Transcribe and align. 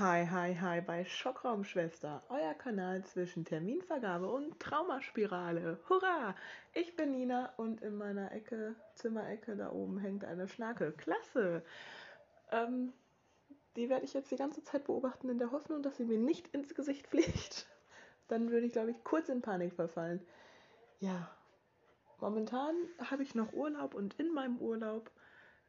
Hi, 0.00 0.26
hi, 0.26 0.56
hi 0.60 0.80
bei 0.80 1.04
Schockraumschwester, 1.04 2.24
euer 2.28 2.54
Kanal 2.54 3.04
zwischen 3.04 3.44
Terminvergabe 3.44 4.26
und 4.28 4.58
Traumaspirale. 4.58 5.78
Hurra! 5.88 6.34
Ich 6.72 6.96
bin 6.96 7.12
Nina 7.12 7.52
und 7.58 7.80
in 7.80 7.94
meiner 7.96 8.32
Ecke, 8.32 8.74
Zimmerecke 8.96 9.54
da 9.54 9.70
oben 9.70 9.98
hängt 9.98 10.24
eine 10.24 10.48
Schnake. 10.48 10.90
Klasse! 10.96 11.62
Ähm, 12.50 12.92
die 13.76 13.88
werde 13.88 14.04
ich 14.04 14.14
jetzt 14.14 14.32
die 14.32 14.36
ganze 14.36 14.64
Zeit 14.64 14.82
beobachten 14.82 15.28
in 15.28 15.38
der 15.38 15.52
Hoffnung, 15.52 15.80
dass 15.80 15.96
sie 15.96 16.04
mir 16.06 16.18
nicht 16.18 16.48
ins 16.48 16.74
Gesicht 16.74 17.06
fliegt. 17.06 17.68
Dann 18.26 18.50
würde 18.50 18.66
ich, 18.66 18.72
glaube 18.72 18.90
ich, 18.90 19.04
kurz 19.04 19.28
in 19.28 19.42
Panik 19.42 19.74
verfallen. 19.74 20.20
Ja, 20.98 21.30
momentan 22.18 22.74
habe 22.98 23.22
ich 23.22 23.36
noch 23.36 23.52
Urlaub 23.52 23.94
und 23.94 24.18
in 24.18 24.34
meinem 24.34 24.58
Urlaub 24.58 25.12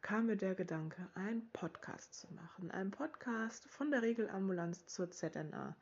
kam 0.05 0.27
mir 0.27 0.37
der 0.37 0.53
Gedanke, 0.53 1.09
einen 1.15 1.49
Podcast 1.49 2.13
zu 2.13 2.31
machen. 2.35 2.69
Einen 2.69 2.91
Podcast 2.91 3.67
von 3.71 3.89
der 3.89 4.03
Regelambulanz 4.03 4.85
zur 4.85 5.09
ZNA. 5.09 5.75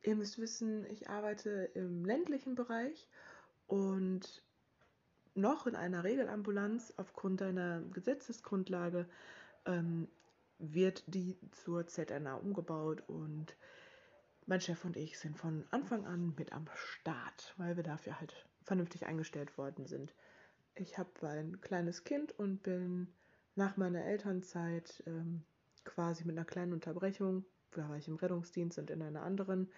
Ihr 0.00 0.16
müsst 0.16 0.38
wissen, 0.38 0.86
ich 0.86 1.10
arbeite 1.10 1.70
im 1.74 2.02
ländlichen 2.06 2.54
Bereich 2.54 3.10
und 3.66 4.42
noch 5.34 5.66
in 5.66 5.76
einer 5.76 6.02
Regelambulanz 6.02 6.94
aufgrund 6.96 7.42
einer 7.42 7.82
Gesetzesgrundlage 7.92 9.06
ähm, 9.66 10.08
wird 10.58 11.04
die 11.06 11.36
zur 11.50 11.86
ZNA 11.86 12.36
umgebaut 12.36 13.02
und 13.06 13.54
mein 14.46 14.62
Chef 14.62 14.82
und 14.86 14.96
ich 14.96 15.18
sind 15.18 15.36
von 15.36 15.66
Anfang 15.72 16.06
an 16.06 16.32
mit 16.38 16.54
am 16.54 16.64
Start, 16.74 17.52
weil 17.58 17.76
wir 17.76 17.84
dafür 17.84 18.18
halt 18.18 18.46
vernünftig 18.62 19.04
eingestellt 19.04 19.58
worden 19.58 19.84
sind. 19.84 20.14
Ich 20.74 20.96
habe 20.96 21.10
ein 21.28 21.60
kleines 21.60 22.04
Kind 22.04 22.32
und 22.38 22.62
bin 22.62 23.08
nach 23.58 23.76
meiner 23.76 24.04
Elternzeit 24.04 25.02
ähm, 25.06 25.42
quasi 25.84 26.24
mit 26.24 26.36
einer 26.36 26.46
kleinen 26.46 26.72
Unterbrechung, 26.72 27.44
da 27.72 27.88
war 27.88 27.96
ich 27.96 28.08
im 28.08 28.16
Rettungsdienst 28.16 28.78
und 28.78 28.88
in 28.88 29.02
einer 29.02 29.22
anderen 29.22 29.68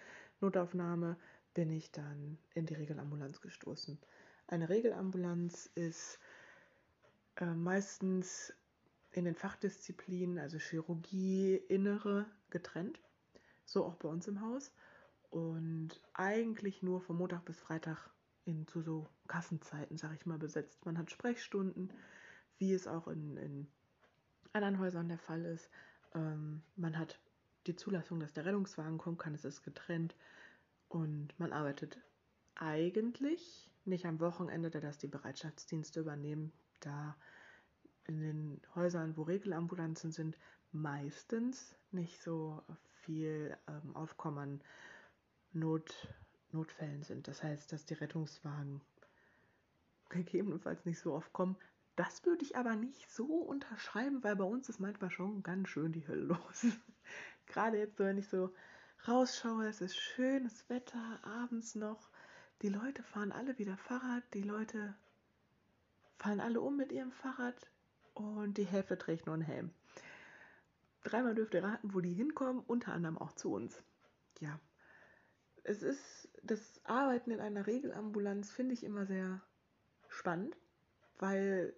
Notaufnahme, 0.40 1.16
bin 1.54 1.70
ich 1.70 1.90
dann 1.90 2.38
in 2.54 2.66
die 2.66 2.74
Regelambulanz 2.74 3.40
gestoßen. 3.40 3.98
Eine 4.46 4.68
Regelambulanz 4.68 5.70
ist 5.74 6.20
äh, 7.36 7.46
meistens 7.46 8.52
in 9.12 9.24
den 9.24 9.34
Fachdisziplinen, 9.34 10.38
also 10.38 10.58
Chirurgie, 10.58 11.56
Innere, 11.56 12.26
getrennt. 12.50 13.00
So 13.64 13.84
auch 13.84 13.96
bei 13.96 14.08
uns 14.08 14.28
im 14.28 14.40
Haus. 14.40 14.72
Und 15.30 16.00
eigentlich 16.12 16.82
nur 16.82 17.00
von 17.00 17.16
Montag 17.16 17.44
bis 17.44 17.58
Freitag 17.58 18.10
in, 18.44 18.66
zu 18.66 18.82
so 18.82 19.08
Kassenzeiten, 19.26 19.96
sag 19.96 20.14
ich 20.14 20.26
mal, 20.26 20.38
besetzt. 20.38 20.84
Man 20.84 20.98
hat 20.98 21.10
Sprechstunden, 21.10 21.92
wie 22.58 22.72
es 22.72 22.86
auch 22.86 23.08
in, 23.08 23.36
in 23.36 23.66
anderen 24.52 24.78
Häusern 24.78 25.08
der 25.08 25.18
Fall 25.18 25.44
ist. 25.44 25.70
Ähm, 26.14 26.62
man 26.76 26.98
hat 26.98 27.18
die 27.66 27.76
Zulassung, 27.76 28.20
dass 28.20 28.32
der 28.32 28.44
Rettungswagen 28.44 28.98
kommen 28.98 29.18
kann, 29.18 29.34
es 29.34 29.44
ist 29.44 29.62
getrennt 29.62 30.14
und 30.88 31.38
man 31.38 31.52
arbeitet 31.52 31.98
eigentlich 32.56 33.70
nicht 33.84 34.06
am 34.06 34.20
Wochenende, 34.20 34.70
da 34.70 34.80
das 34.80 34.98
die 34.98 35.06
Bereitschaftsdienste 35.06 36.00
übernehmen, 36.00 36.52
da 36.80 37.16
in 38.06 38.20
den 38.20 38.60
Häusern, 38.74 39.16
wo 39.16 39.22
Regelambulanzen 39.22 40.10
sind, 40.10 40.36
meistens 40.72 41.76
nicht 41.92 42.20
so 42.20 42.62
viel 43.02 43.56
ähm, 43.68 43.94
Aufkommen 43.94 44.38
an 44.38 44.60
Not, 45.52 46.08
Notfällen 46.52 47.02
sind. 47.02 47.28
Das 47.28 47.42
heißt, 47.42 47.72
dass 47.72 47.86
die 47.86 47.94
Rettungswagen 47.94 48.80
gegebenenfalls 50.08 50.84
nicht 50.84 50.98
so 50.98 51.14
oft 51.14 51.32
kommen, 51.32 51.56
das 52.00 52.24
würde 52.24 52.42
ich 52.42 52.56
aber 52.56 52.76
nicht 52.76 53.10
so 53.10 53.26
unterschreiben, 53.26 54.24
weil 54.24 54.34
bei 54.34 54.44
uns 54.44 54.70
ist 54.70 54.80
manchmal 54.80 55.10
schon 55.10 55.42
ganz 55.42 55.68
schön 55.68 55.92
die 55.92 56.08
Hölle 56.08 56.24
los. 56.34 56.66
Gerade 57.46 57.76
jetzt, 57.76 57.98
wenn 57.98 58.16
ich 58.16 58.26
so 58.26 58.54
rausschaue, 59.06 59.66
es 59.66 59.82
ist 59.82 59.96
schönes 59.96 60.66
Wetter, 60.70 61.20
abends 61.22 61.74
noch. 61.74 62.08
Die 62.62 62.70
Leute 62.70 63.02
fahren 63.02 63.32
alle 63.32 63.58
wieder 63.58 63.76
Fahrrad, 63.76 64.22
die 64.32 64.40
Leute 64.40 64.94
fallen 66.16 66.40
alle 66.40 66.62
um 66.62 66.78
mit 66.78 66.90
ihrem 66.90 67.12
Fahrrad 67.12 67.70
und 68.14 68.56
die 68.56 68.64
Hälfte 68.66 68.96
trägt 68.96 69.26
nur 69.26 69.34
einen 69.34 69.42
Helm. 69.42 69.70
Dreimal 71.04 71.34
dürft 71.34 71.52
ihr 71.52 71.64
raten, 71.64 71.92
wo 71.92 72.00
die 72.00 72.14
hinkommen, 72.14 72.62
unter 72.66 72.94
anderem 72.94 73.18
auch 73.18 73.32
zu 73.32 73.52
uns. 73.52 73.82
Ja, 74.40 74.58
es 75.64 75.82
ist 75.82 76.30
das 76.42 76.80
Arbeiten 76.84 77.30
in 77.30 77.40
einer 77.40 77.66
Regelambulanz 77.66 78.50
finde 78.50 78.72
ich 78.72 78.84
immer 78.84 79.04
sehr 79.04 79.42
spannend, 80.08 80.56
weil 81.18 81.74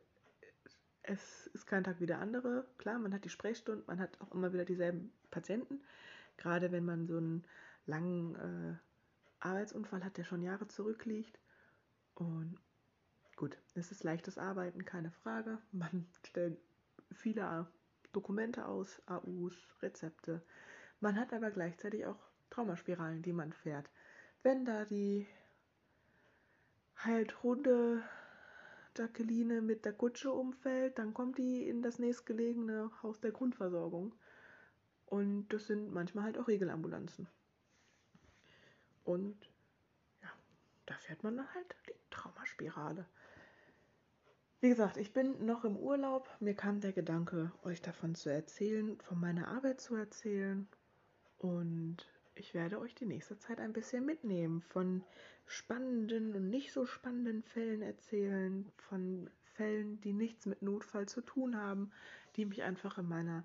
es 1.03 1.49
ist 1.49 1.67
kein 1.67 1.85
Tag 1.85 2.01
wie 2.01 2.07
der 2.07 2.21
andere. 2.21 2.67
Klar, 2.79 2.99
man 2.99 3.13
hat 3.13 3.25
die 3.25 3.31
Sprechstunden, 3.31 3.85
man 3.87 3.99
hat 3.99 4.21
auch 4.21 4.33
immer 4.33 4.53
wieder 4.53 4.65
dieselben 4.65 5.13
Patienten. 5.31 5.81
Gerade 6.37 6.73
wenn 6.73 6.85
man 6.85 7.07
so 7.07 7.17
einen 7.17 7.45
langen 7.87 8.35
äh, 8.37 8.77
Arbeitsunfall 9.41 10.05
hat, 10.05 10.17
der 10.17 10.25
schon 10.25 10.43
Jahre 10.43 10.69
zurückliegt. 10.69 11.39
Und 12.15 12.59
gut, 13.37 13.59
es 13.75 13.91
ist 13.91 14.05
leichtes 14.05 14.39
Arbeiten, 14.39 14.85
keine 14.85 15.11
Frage. 15.11 15.59
Man 15.73 16.07
stellt 16.27 16.59
viele 17.11 17.67
Dokumente 18.13 18.67
aus, 18.67 19.03
AUs, 19.07 19.57
Rezepte. 19.81 20.43
Man 21.01 21.19
hat 21.19 21.33
aber 21.33 21.51
gleichzeitig 21.51 22.07
auch 22.07 22.19
Traumaspiralen, 22.51 23.23
die 23.23 23.33
man 23.33 23.53
fährt. 23.53 23.89
Wenn 24.43 24.65
da 24.65 24.85
die 24.85 25.27
Heiltrunde 27.03 28.03
Jacqueline 28.97 29.63
mit 29.63 29.85
der 29.85 29.93
Kutsche 29.93 30.33
umfällt, 30.33 30.99
dann 30.99 31.15
kommt 31.15 31.39
die 31.39 31.69
in 31.69 31.83
das 31.83 31.99
nächstgelegene 31.99 32.91
Haus 33.03 33.21
der 33.21 33.33
Grundversorgung. 33.33 34.15
Und 35.07 35.49
das 35.49 35.67
sind 35.67 35.93
manchmal 35.93 36.25
halt 36.25 36.39
auch 36.39 36.49
Regelambulanzen. 36.49 37.29
Und 39.05 39.37
ja, 40.23 40.29
da 40.87 40.95
fährt 40.95 41.23
man 41.23 41.37
dann 41.37 41.55
halt 41.55 41.75
die 41.89 41.95
Traumaspirale. 42.11 43.07
Wie 44.61 44.69
gesagt, 44.69 44.97
ich 44.97 45.13
bin 45.13 45.45
noch 45.45 45.65
im 45.65 45.77
Urlaub. 45.77 46.29
Mir 46.39 46.55
kam 46.55 46.81
der 46.81 46.93
Gedanke, 46.93 47.51
euch 47.65 47.83
davon 47.83 48.15
zu 48.15 48.31
erzählen, 48.31 49.01
von 49.01 49.19
meiner 49.19 49.49
Arbeit 49.49 49.81
zu 49.81 49.97
erzählen. 49.97 50.69
Und 51.39 52.07
ich 52.35 52.55
werde 52.55 52.81
euch 52.81 52.95
die 52.95 53.07
nächste 53.07 53.39
Zeit 53.39 53.61
ein 53.61 53.73
bisschen 53.73 54.05
mitnehmen, 54.05 54.63
von 54.63 55.05
spannenden 55.47 56.35
und 56.35 56.49
nicht 56.49 56.73
so 56.73 56.87
spannenden 56.87 57.43
Fällen 57.43 57.83
erzählen, 57.83 58.71
von 58.77 59.31
Fällen, 59.55 60.01
die 60.01 60.13
nichts 60.13 60.47
mit 60.47 60.63
Notfall 60.63 61.07
zu 61.07 61.21
tun 61.21 61.57
haben, 61.57 61.93
die 62.37 62.47
mich 62.47 62.63
einfach 62.63 62.99
in 62.99 63.09
meiner 63.09 63.45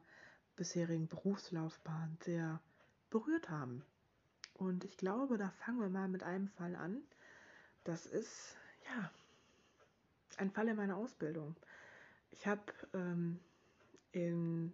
bisherigen 0.56 1.08
Berufslaufbahn 1.08 2.18
sehr 2.24 2.62
berührt 3.09 3.50
haben. 3.50 3.84
Und 4.53 4.86
ich 4.86 4.97
glaube, 4.97 5.38
da 5.38 5.50
fangen 5.50 5.80
wir 5.80 5.90
mal 5.90 6.08
mit 6.08 6.24
einem 6.24 6.47
Fall 6.47 6.76
an. 6.76 7.02
Das 7.84 8.06
ist, 8.06 8.56
ja, 8.86 9.12
ein 10.38 10.52
Fall 10.52 10.68
in 10.68 10.76
meiner 10.76 10.97
Ausbildung. 10.97 11.56
Ich 12.31 12.47
habe 12.47 12.62
ähm, 12.94 13.40
in 14.12 14.74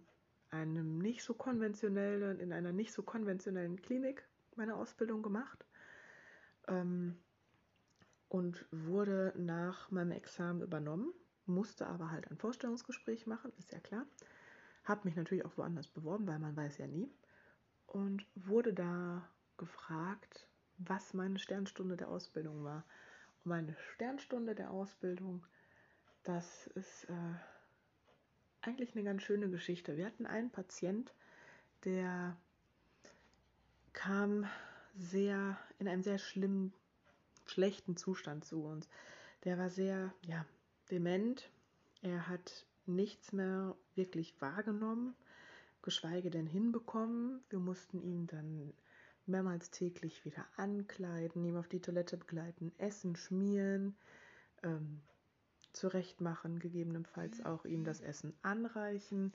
einem 0.54 0.98
nicht 0.98 1.22
so 1.22 1.34
konventionellen, 1.34 2.38
in 2.38 2.52
einer 2.52 2.72
nicht 2.72 2.92
so 2.92 3.02
konventionellen 3.02 3.80
Klinik 3.82 4.26
meine 4.56 4.76
Ausbildung 4.76 5.22
gemacht 5.22 5.64
ähm, 6.68 7.16
und 8.28 8.64
wurde 8.70 9.32
nach 9.36 9.90
meinem 9.90 10.12
Examen 10.12 10.62
übernommen, 10.62 11.12
musste 11.46 11.86
aber 11.86 12.10
halt 12.10 12.30
ein 12.30 12.38
Vorstellungsgespräch 12.38 13.26
machen, 13.26 13.52
ist 13.58 13.72
ja 13.72 13.80
klar. 13.80 14.06
Habe 14.84 15.02
mich 15.04 15.16
natürlich 15.16 15.44
auch 15.44 15.56
woanders 15.56 15.88
beworben, 15.88 16.26
weil 16.26 16.38
man 16.38 16.56
weiß 16.56 16.78
ja 16.78 16.86
nie. 16.86 17.10
Und 17.86 18.26
wurde 18.34 18.72
da 18.72 19.28
gefragt, 19.56 20.46
was 20.78 21.14
meine 21.14 21.38
Sternstunde 21.38 21.96
der 21.96 22.08
Ausbildung 22.08 22.64
war. 22.64 22.84
Und 23.44 23.46
meine 23.46 23.76
Sternstunde 23.94 24.54
der 24.54 24.70
Ausbildung, 24.70 25.44
das 26.22 26.66
ist 26.68 27.04
äh, 27.04 27.34
eigentlich 28.66 28.94
eine 28.94 29.04
ganz 29.04 29.22
schöne 29.22 29.48
Geschichte. 29.50 29.96
Wir 29.96 30.06
hatten 30.06 30.26
einen 30.26 30.50
Patient, 30.50 31.12
der 31.84 32.36
kam 33.92 34.48
sehr 34.96 35.58
in 35.78 35.88
einem 35.88 36.02
sehr 36.02 36.18
schlimmen, 36.18 36.72
schlechten 37.46 37.96
Zustand 37.96 38.44
zu 38.44 38.64
uns. 38.64 38.88
Der 39.44 39.58
war 39.58 39.70
sehr, 39.70 40.12
ja, 40.26 40.46
dement. 40.90 41.50
Er 42.02 42.28
hat 42.28 42.66
nichts 42.86 43.32
mehr 43.32 43.76
wirklich 43.94 44.34
wahrgenommen, 44.40 45.14
geschweige 45.82 46.30
denn 46.30 46.46
hinbekommen. 46.46 47.42
Wir 47.50 47.58
mussten 47.58 48.02
ihn 48.02 48.26
dann 48.26 48.72
mehrmals 49.26 49.70
täglich 49.70 50.24
wieder 50.24 50.44
ankleiden, 50.56 51.44
ihm 51.44 51.56
auf 51.56 51.68
die 51.68 51.80
Toilette 51.80 52.16
begleiten, 52.16 52.72
essen, 52.78 53.16
schmieren, 53.16 53.96
ähm, 54.62 55.00
zurechtmachen, 55.74 56.58
gegebenenfalls 56.58 57.44
auch 57.44 57.64
ihm 57.64 57.84
das 57.84 58.00
Essen 58.00 58.34
anreichen. 58.42 59.32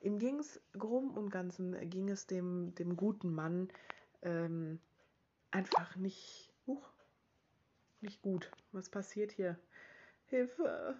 Ihm 0.00 0.18
ging 0.18 0.38
es 0.38 0.60
grob 0.78 1.16
und 1.16 1.30
ganzen, 1.30 1.90
ging 1.90 2.08
es 2.08 2.26
dem, 2.26 2.74
dem 2.76 2.96
guten 2.96 3.34
Mann 3.34 3.68
ähm, 4.22 4.78
einfach 5.50 5.96
nicht, 5.96 6.52
uh, 6.66 6.80
nicht 8.00 8.22
gut. 8.22 8.50
Was 8.72 8.88
passiert 8.88 9.32
hier? 9.32 9.58
Hilfe! 10.26 10.96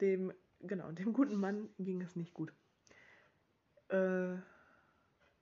Dem, 0.00 0.32
genau, 0.60 0.92
dem 0.92 1.12
guten 1.12 1.36
Mann 1.36 1.68
ging 1.78 2.00
es 2.02 2.16
nicht 2.16 2.34
gut. 2.34 2.52
Äh, 3.88 4.34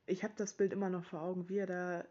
ich 0.07 0.23
habe 0.23 0.35
das 0.37 0.55
Bild 0.55 0.73
immer 0.73 0.89
noch 0.89 1.05
vor 1.05 1.23
Augen, 1.23 1.49
wie 1.49 1.59
er 1.59 1.67
da 1.67 2.05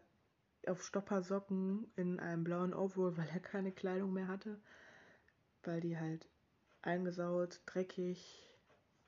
auf 0.66 0.82
Stoppersocken 0.84 1.90
in 1.96 2.20
einem 2.20 2.44
blauen 2.44 2.74
Overall, 2.74 3.16
weil 3.16 3.28
er 3.32 3.40
keine 3.40 3.72
Kleidung 3.72 4.12
mehr 4.12 4.28
hatte, 4.28 4.58
weil 5.66 5.80
die 5.80 5.98
halt 5.98 6.28
eingesaut, 6.82 7.60
dreckig, 7.66 8.48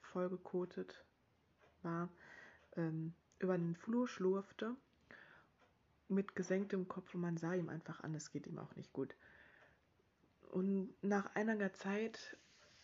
vollgekotet 0.01 1.05
war, 1.83 2.09
ähm, 2.77 3.15
über 3.39 3.57
den 3.57 3.77
Flur 3.77 4.09
schlurfte 4.09 4.75
mit 6.09 6.35
gesenktem 6.35 6.89
Kopf 6.89 7.15
und 7.15 7.21
man 7.21 7.37
sah 7.37 7.55
ihm 7.55 7.69
einfach 7.69 8.03
an, 8.03 8.15
es 8.15 8.31
geht 8.31 8.47
ihm 8.47 8.59
auch 8.59 8.75
nicht 8.77 8.93
gut. 8.93 9.15
Und 10.51 10.95
nach 11.03 11.35
einiger 11.35 11.73
Zeit 11.75 12.39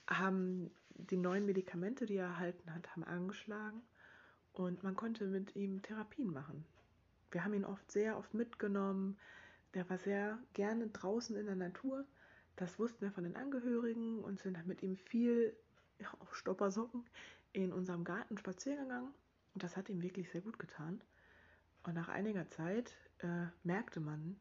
haben 0.06 0.70
die 0.90 1.16
neuen 1.16 1.46
Medikamente, 1.46 2.06
die 2.06 2.16
er 2.16 2.26
erhalten 2.26 2.72
hat, 2.74 2.90
haben 2.90 3.04
angeschlagen 3.04 3.82
und 4.52 4.82
man 4.82 4.94
konnte 4.94 5.26
mit 5.26 5.56
ihm 5.56 5.82
Therapien 5.82 6.32
machen. 6.32 6.64
Wir 7.30 7.44
haben 7.44 7.54
ihn 7.54 7.64
oft 7.64 7.90
sehr 7.90 8.16
oft 8.16 8.32
mitgenommen. 8.34 9.18
Der 9.74 9.88
war 9.90 9.98
sehr 9.98 10.38
gerne 10.52 10.86
draußen 10.88 11.34
in 11.36 11.46
der 11.46 11.56
Natur. 11.56 12.04
Das 12.56 12.78
wussten 12.78 13.00
wir 13.02 13.12
von 13.12 13.24
den 13.24 13.36
Angehörigen 13.36 14.20
und 14.20 14.40
sind 14.40 14.56
dann 14.56 14.66
mit 14.66 14.82
ihm 14.82 14.96
viel 14.96 15.56
ja, 15.98 16.08
auf 16.20 16.34
Stoppersocken 16.36 17.04
in 17.52 17.72
unserem 17.72 18.04
Garten 18.04 18.38
spazieren 18.38 18.84
gegangen. 18.84 19.14
Und 19.54 19.62
das 19.62 19.76
hat 19.76 19.88
ihm 19.88 20.02
wirklich 20.02 20.30
sehr 20.30 20.40
gut 20.40 20.58
getan. 20.58 21.00
Und 21.84 21.94
nach 21.94 22.08
einiger 22.08 22.48
Zeit 22.48 22.96
äh, 23.18 23.46
merkte 23.62 24.00
man, 24.00 24.36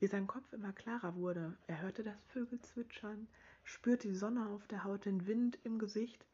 wie 0.00 0.06
sein 0.06 0.26
Kopf 0.26 0.52
immer 0.52 0.72
klarer 0.72 1.16
wurde. 1.16 1.56
Er 1.66 1.82
hörte 1.82 2.04
das 2.04 2.22
Vögel 2.28 2.60
zwitschern, 2.60 3.26
spürte 3.64 4.08
die 4.08 4.14
Sonne 4.14 4.48
auf 4.48 4.66
der 4.68 4.84
Haut, 4.84 5.04
den 5.04 5.26
Wind 5.26 5.58
im 5.64 5.78
Gesicht. 5.78 6.24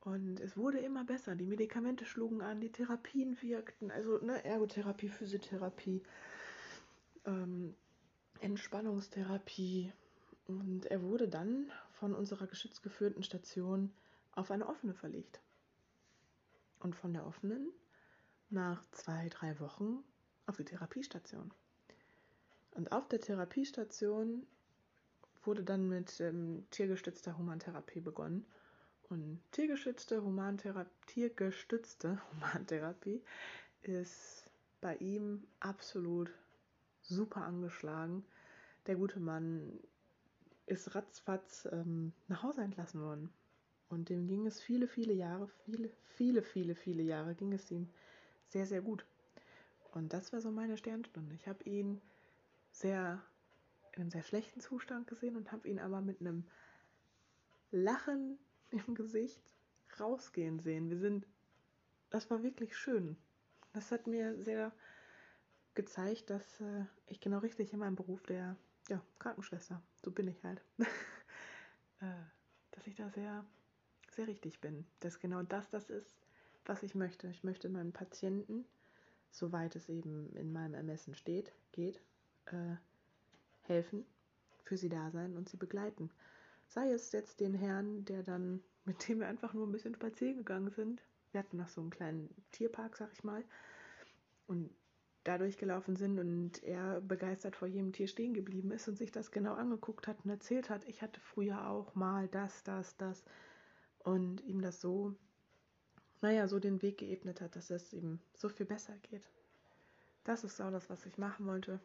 Und 0.00 0.40
es 0.40 0.56
wurde 0.56 0.78
immer 0.78 1.04
besser. 1.04 1.34
Die 1.34 1.44
Medikamente 1.44 2.06
schlugen 2.06 2.40
an, 2.40 2.60
die 2.60 2.72
Therapien 2.72 3.40
wirkten, 3.42 3.90
also 3.90 4.18
ne, 4.18 4.42
Ergotherapie, 4.44 5.08
Physiotherapie, 5.08 6.02
ähm, 7.26 7.74
Entspannungstherapie. 8.40 9.92
Und 10.48 10.86
er 10.86 11.02
wurde 11.02 11.28
dann 11.28 11.70
von 11.92 12.14
unserer 12.14 12.46
geschützgeführten 12.46 13.22
Station 13.22 13.92
auf 14.32 14.50
eine 14.50 14.66
offene 14.66 14.94
verlegt. 14.94 15.40
Und 16.80 16.96
von 16.96 17.12
der 17.12 17.26
offenen 17.26 17.68
nach 18.50 18.82
zwei, 18.92 19.28
drei 19.28 19.60
Wochen 19.60 20.02
auf 20.46 20.56
die 20.56 20.64
Therapiestation. 20.64 21.50
Und 22.72 22.92
auf 22.92 23.06
der 23.08 23.20
Therapiestation 23.20 24.46
wurde 25.44 25.62
dann 25.62 25.88
mit 25.88 26.18
ähm, 26.20 26.64
tiergestützter 26.70 27.36
Humantherapie 27.36 28.00
begonnen. 28.00 28.46
Und 29.10 29.40
tiergestützte 29.52 30.22
Humantherapie, 30.22 30.90
tiergestützte 31.06 32.18
Humantherapie 32.32 33.22
ist 33.82 34.44
bei 34.80 34.96
ihm 34.96 35.44
absolut 35.60 36.30
super 37.02 37.42
angeschlagen. 37.42 38.24
Der 38.86 38.96
gute 38.96 39.20
Mann 39.20 39.78
ist 40.68 40.94
ratzfatz 40.94 41.68
ähm, 41.72 42.12
nach 42.28 42.42
Hause 42.42 42.62
entlassen 42.62 43.00
worden. 43.00 43.32
Und 43.88 44.10
dem 44.10 44.26
ging 44.26 44.46
es 44.46 44.60
viele, 44.60 44.86
viele 44.86 45.14
Jahre, 45.14 45.48
viele, 45.64 45.90
viele, 46.04 46.42
viele, 46.42 46.74
viele 46.74 47.02
Jahre 47.02 47.34
ging 47.34 47.52
es 47.52 47.70
ihm 47.70 47.88
sehr, 48.48 48.66
sehr 48.66 48.82
gut. 48.82 49.04
Und 49.92 50.12
das 50.12 50.32
war 50.32 50.40
so 50.40 50.50
meine 50.50 50.76
Sternstunde. 50.76 51.34
Ich 51.34 51.48
habe 51.48 51.64
ihn 51.64 52.00
sehr 52.70 53.22
in 53.92 54.02
einem 54.02 54.10
sehr 54.10 54.22
schlechten 54.22 54.60
Zustand 54.60 55.06
gesehen 55.06 55.36
und 55.36 55.50
habe 55.50 55.68
ihn 55.68 55.78
aber 55.78 56.00
mit 56.00 56.20
einem 56.20 56.44
Lachen 57.70 58.38
im 58.70 58.94
Gesicht 58.94 59.42
rausgehen 59.98 60.60
sehen. 60.60 60.90
Wir 60.90 60.98
sind, 60.98 61.26
das 62.10 62.30
war 62.30 62.42
wirklich 62.42 62.76
schön. 62.76 63.16
Das 63.72 63.90
hat 63.90 64.06
mir 64.06 64.40
sehr 64.40 64.72
gezeigt, 65.74 66.30
dass 66.30 66.60
äh, 66.60 66.84
ich 67.06 67.20
genau 67.20 67.38
richtig 67.38 67.72
in 67.72 67.78
meinem 67.78 67.96
Beruf 67.96 68.22
der 68.26 68.56
ja, 68.88 69.02
Krankenschwester, 69.18 69.82
so 70.02 70.10
bin 70.10 70.28
ich 70.28 70.42
halt, 70.44 70.62
äh, 72.00 72.22
dass 72.72 72.86
ich 72.86 72.96
da 72.96 73.10
sehr, 73.10 73.44
sehr 74.10 74.26
richtig 74.26 74.60
bin. 74.60 74.86
Dass 75.00 75.20
genau 75.20 75.42
das 75.42 75.68
das 75.70 75.90
ist, 75.90 76.14
was 76.64 76.82
ich 76.82 76.94
möchte. 76.94 77.28
Ich 77.28 77.44
möchte 77.44 77.68
meinen 77.68 77.92
Patienten 77.92 78.64
soweit 79.30 79.76
es 79.76 79.88
eben 79.88 80.34
in 80.34 80.52
meinem 80.52 80.74
Ermessen 80.74 81.14
steht, 81.14 81.52
geht, 81.72 82.00
äh, 82.46 82.76
helfen, 83.62 84.04
für 84.64 84.76
sie 84.76 84.88
da 84.88 85.10
sein 85.10 85.36
und 85.36 85.48
sie 85.48 85.56
begleiten. 85.56 86.10
Sei 86.66 86.90
es 86.90 87.12
jetzt 87.12 87.40
den 87.40 87.54
Herrn, 87.54 88.04
der 88.04 88.22
dann, 88.22 88.62
mit 88.84 89.08
dem 89.08 89.20
wir 89.20 89.28
einfach 89.28 89.54
nur 89.54 89.66
ein 89.66 89.72
bisschen 89.72 89.94
spazieren 89.94 90.38
gegangen 90.38 90.70
sind. 90.70 91.02
Wir 91.32 91.40
hatten 91.40 91.58
noch 91.58 91.68
so 91.68 91.80
einen 91.80 91.90
kleinen 91.90 92.34
Tierpark, 92.52 92.96
sag 92.96 93.12
ich 93.12 93.22
mal. 93.22 93.44
Und 94.46 94.70
dadurch 95.28 95.58
gelaufen 95.58 95.96
sind 95.96 96.18
und 96.18 96.62
er 96.64 97.00
begeistert 97.00 97.54
vor 97.54 97.68
jedem 97.68 97.92
Tier 97.92 98.08
stehen 98.08 98.34
geblieben 98.34 98.70
ist 98.72 98.88
und 98.88 98.96
sich 98.96 99.12
das 99.12 99.30
genau 99.30 99.54
angeguckt 99.54 100.06
hat 100.08 100.16
und 100.24 100.30
erzählt 100.30 100.70
hat, 100.70 100.84
ich 100.88 101.02
hatte 101.02 101.20
früher 101.20 101.68
auch 101.68 101.94
mal 101.94 102.28
das, 102.28 102.64
das, 102.64 102.96
das 102.96 103.24
und 103.98 104.40
ihm 104.40 104.62
das 104.62 104.80
so 104.80 105.14
naja, 106.20 106.48
so 106.48 106.58
den 106.58 106.82
Weg 106.82 106.98
geebnet 106.98 107.40
hat, 107.40 107.56
dass 107.56 107.70
es 107.70 107.92
ihm 107.92 108.18
so 108.34 108.48
viel 108.48 108.66
besser 108.66 108.96
geht. 109.10 109.22
Das 110.24 110.44
ist 110.44 110.60
auch 110.60 110.70
das, 110.70 110.90
was 110.90 111.06
ich 111.06 111.16
machen 111.16 111.46
wollte 111.46 111.80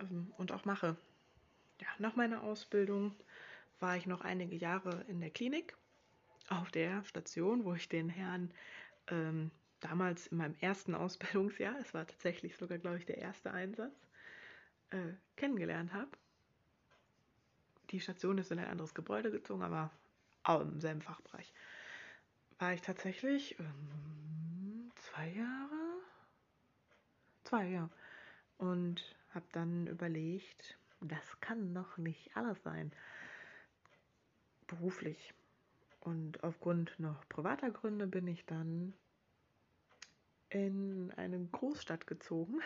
ähm, 0.00 0.32
und 0.36 0.52
auch 0.52 0.64
mache. 0.64 0.96
Ja, 1.80 1.88
nach 1.98 2.16
meiner 2.16 2.42
Ausbildung 2.42 3.14
war 3.80 3.96
ich 3.96 4.06
noch 4.06 4.22
einige 4.22 4.56
Jahre 4.56 5.04
in 5.08 5.20
der 5.20 5.30
Klinik, 5.30 5.76
auf 6.48 6.70
der 6.70 7.04
Station, 7.04 7.64
wo 7.64 7.74
ich 7.74 7.88
den 7.88 8.08
Herrn 8.08 8.50
ähm, 9.08 9.50
damals 9.80 10.26
in 10.28 10.38
meinem 10.38 10.56
ersten 10.60 10.94
Ausbildungsjahr, 10.94 11.76
es 11.80 11.94
war 11.94 12.06
tatsächlich 12.06 12.56
sogar, 12.56 12.78
glaube 12.78 12.98
ich, 12.98 13.06
der 13.06 13.18
erste 13.18 13.52
Einsatz, 13.52 13.94
äh, 14.90 15.12
kennengelernt 15.36 15.92
habe. 15.92 16.10
Die 17.90 18.00
Station 18.00 18.38
ist 18.38 18.50
in 18.50 18.58
ein 18.58 18.68
anderes 18.68 18.94
Gebäude 18.94 19.30
gezogen, 19.30 19.62
aber 19.62 19.90
auch 20.42 20.60
im 20.60 20.80
selben 20.80 21.02
Fachbereich 21.02 21.52
war 22.58 22.72
ich 22.72 22.82
tatsächlich 22.82 23.58
ähm, 23.58 24.90
zwei 24.96 25.28
Jahre. 25.28 26.00
Zwei, 27.44 27.68
ja. 27.68 27.88
Und 28.58 29.16
habe 29.30 29.46
dann 29.52 29.86
überlegt, 29.86 30.76
das 31.00 31.40
kann 31.40 31.72
noch 31.72 31.96
nicht 31.98 32.36
alles 32.36 32.62
sein. 32.62 32.92
Beruflich. 34.66 35.32
Und 36.00 36.42
aufgrund 36.42 36.98
noch 36.98 37.28
privater 37.28 37.70
Gründe 37.70 38.06
bin 38.06 38.26
ich 38.26 38.44
dann 38.46 38.94
in 40.50 41.12
eine 41.16 41.38
Großstadt 41.52 42.06
gezogen 42.06 42.60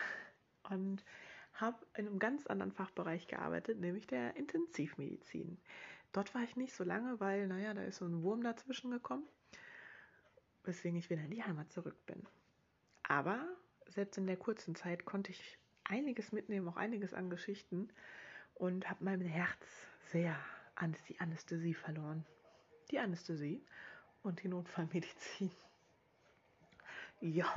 und 0.71 1.05
habe 1.55 1.85
in 1.97 2.07
einem 2.07 2.19
ganz 2.19 2.47
anderen 2.47 2.73
Fachbereich 2.73 3.27
gearbeitet, 3.27 3.79
nämlich 3.79 4.07
der 4.07 4.37
Intensivmedizin. 4.37 5.59
Dort 6.13 6.35
war 6.35 6.43
ich 6.43 6.57
nicht 6.57 6.75
so 6.75 6.85
lange, 6.85 7.21
weil, 7.21 7.47
naja, 7.47 7.75
da 7.75 7.83
ist 7.83 7.97
so 7.97 8.05
ein 8.05 8.23
Wurm 8.23 8.43
dazwischen 8.43 8.91
gekommen 8.91 9.27
weswegen 10.65 10.99
ich 10.99 11.11
wieder 11.11 11.23
in 11.23 11.31
die 11.31 11.43
Heimat 11.43 11.73
zurück 11.73 11.97
bin. 12.07 12.23
Aber 13.03 13.45
selbst 13.89 14.17
in 14.19 14.27
der 14.27 14.37
kurzen 14.37 14.75
Zeit 14.75 15.05
konnte 15.05 15.33
ich 15.33 15.59
einiges 15.85 16.33
mitnehmen, 16.33 16.69
auch 16.69 16.77
einiges 16.77 17.15
an 17.15 17.31
Geschichten 17.31 17.89
und 18.55 18.89
habe 18.89 19.05
mein 19.05 19.21
Herz 19.21 19.67
sehr 20.11 20.37
an 20.75 20.97
die 21.09 21.21
Anästhesie 21.21 21.75
verloren. 21.75 22.25
Die 22.91 22.99
Anästhesie 22.99 23.65
und 24.23 24.43
die 24.43 24.49
Notfallmedizin. 24.49 25.51
Ja, 27.23 27.55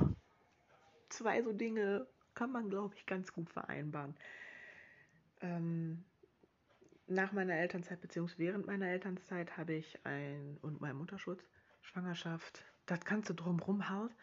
zwei 1.08 1.42
so 1.42 1.52
Dinge 1.52 2.06
kann 2.34 2.52
man, 2.52 2.70
glaube 2.70 2.94
ich, 2.94 3.04
ganz 3.04 3.32
gut 3.32 3.50
vereinbaren. 3.50 4.14
Ähm, 5.40 6.04
nach 7.08 7.32
meiner 7.32 7.54
Elternzeit 7.54 8.00
bzw. 8.00 8.34
während 8.36 8.66
meiner 8.66 8.86
Elternzeit 8.86 9.56
habe 9.56 9.74
ich 9.74 9.98
ein 10.06 10.56
und 10.62 10.80
meinem 10.80 10.98
Mutterschutz 10.98 11.42
Schwangerschaft 11.82 12.64
das 12.86 13.04
Ganze 13.04 13.34
drumherum 13.34 13.88
halt, 13.88 14.14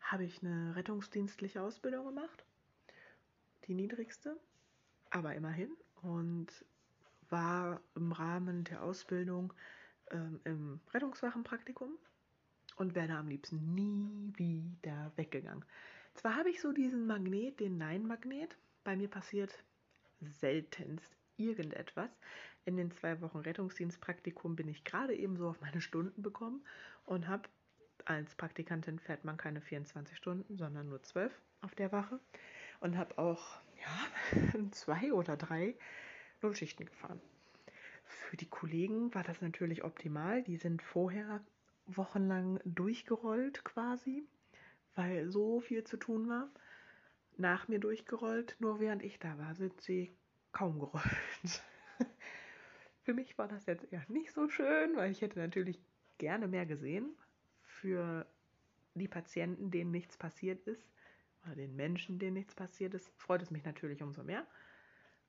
habe 0.00 0.22
ich 0.22 0.40
eine 0.40 0.76
rettungsdienstliche 0.76 1.60
Ausbildung 1.60 2.06
gemacht. 2.06 2.44
Die 3.66 3.74
niedrigste, 3.74 4.38
aber 5.10 5.34
immerhin. 5.34 5.70
Und 6.02 6.46
war 7.28 7.80
im 7.96 8.12
Rahmen 8.12 8.62
der 8.62 8.84
Ausbildung 8.84 9.52
ähm, 10.12 10.40
im 10.44 10.80
Rettungswachenpraktikum 10.92 11.98
und 12.76 12.94
wäre 12.94 13.08
da 13.08 13.20
am 13.20 13.28
liebsten 13.28 13.74
nie 13.74 14.32
wieder 14.36 15.12
weggegangen. 15.16 15.64
Zwar 16.14 16.36
habe 16.36 16.50
ich 16.50 16.60
so 16.60 16.72
diesen 16.72 17.06
Magnet, 17.06 17.60
den 17.60 17.78
Nein-Magnet. 17.78 18.56
Bei 18.84 18.96
mir 18.96 19.08
passiert 19.08 19.62
seltenst 20.20 21.16
irgendetwas. 21.36 22.10
In 22.64 22.76
den 22.76 22.90
zwei 22.92 23.20
Wochen 23.20 23.38
Rettungsdienstpraktikum 23.38 24.54
bin 24.54 24.68
ich 24.68 24.84
gerade 24.84 25.14
eben 25.14 25.36
so 25.36 25.48
auf 25.48 25.60
meine 25.60 25.80
Stunden 25.80 26.22
bekommen 26.22 26.64
und 27.04 27.26
habe 27.28 27.48
als 28.04 28.34
Praktikantin 28.34 28.98
fährt 28.98 29.24
man 29.24 29.36
keine 29.36 29.60
24 29.60 30.16
Stunden, 30.16 30.56
sondern 30.56 30.88
nur 30.88 31.02
12 31.02 31.32
auf 31.60 31.74
der 31.74 31.92
Wache 31.92 32.20
und 32.80 32.96
habe 32.96 33.18
auch 33.18 33.60
ja, 33.80 34.68
zwei 34.70 35.12
oder 35.12 35.36
drei 35.36 35.74
Nullschichten 36.40 36.86
gefahren. 36.86 37.20
Für 38.04 38.36
die 38.36 38.48
Kollegen 38.48 39.14
war 39.14 39.22
das 39.22 39.40
natürlich 39.40 39.84
optimal. 39.84 40.42
Die 40.42 40.56
sind 40.56 40.82
vorher 40.82 41.40
wochenlang 41.86 42.60
durchgerollt 42.64 43.64
quasi, 43.64 44.26
weil 44.94 45.30
so 45.30 45.60
viel 45.60 45.84
zu 45.84 45.96
tun 45.96 46.28
war, 46.28 46.50
nach 47.36 47.68
mir 47.68 47.78
durchgerollt. 47.78 48.56
Nur 48.60 48.80
während 48.80 49.02
ich 49.02 49.18
da 49.18 49.38
war, 49.38 49.54
sind 49.54 49.80
sie 49.80 50.16
kaum 50.52 50.78
gerollt. 50.78 51.62
Für 53.02 53.14
mich 53.14 53.36
war 53.38 53.48
das 53.48 53.66
jetzt 53.66 53.92
eher 53.92 54.04
nicht 54.08 54.32
so 54.32 54.48
schön, 54.48 54.96
weil 54.96 55.10
ich 55.10 55.22
hätte 55.22 55.38
natürlich 55.38 55.80
gerne 56.18 56.46
mehr 56.46 56.66
gesehen. 56.66 57.16
Für 57.62 58.26
die 58.94 59.08
Patienten, 59.08 59.70
denen 59.70 59.90
nichts 59.90 60.16
passiert 60.16 60.66
ist, 60.66 60.92
oder 61.44 61.56
den 61.56 61.74
Menschen, 61.74 62.18
denen 62.18 62.34
nichts 62.34 62.54
passiert 62.54 62.94
ist, 62.94 63.12
freut 63.16 63.42
es 63.42 63.50
mich 63.50 63.64
natürlich 63.64 64.02
umso 64.02 64.22
mehr. 64.22 64.46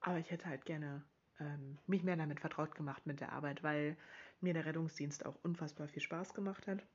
Aber 0.02 0.20
ich 0.20 0.30
hätte 0.30 0.46
halt 0.46 0.66
gerne 0.66 1.04
ähm, 1.40 1.80
mich 1.88 2.04
mehr 2.04 2.16
damit 2.16 2.40
vertraut 2.40 2.76
gemacht 2.76 3.06
mit 3.06 3.20
der 3.20 3.32
Arbeit, 3.32 3.64
weil 3.64 3.98
mir 4.44 4.54
der 4.54 4.66
Rettungsdienst 4.66 5.26
auch 5.26 5.36
unfassbar 5.44 5.88
viel 5.88 6.02
Spaß 6.02 6.34
gemacht 6.34 6.68
hat 6.68 6.86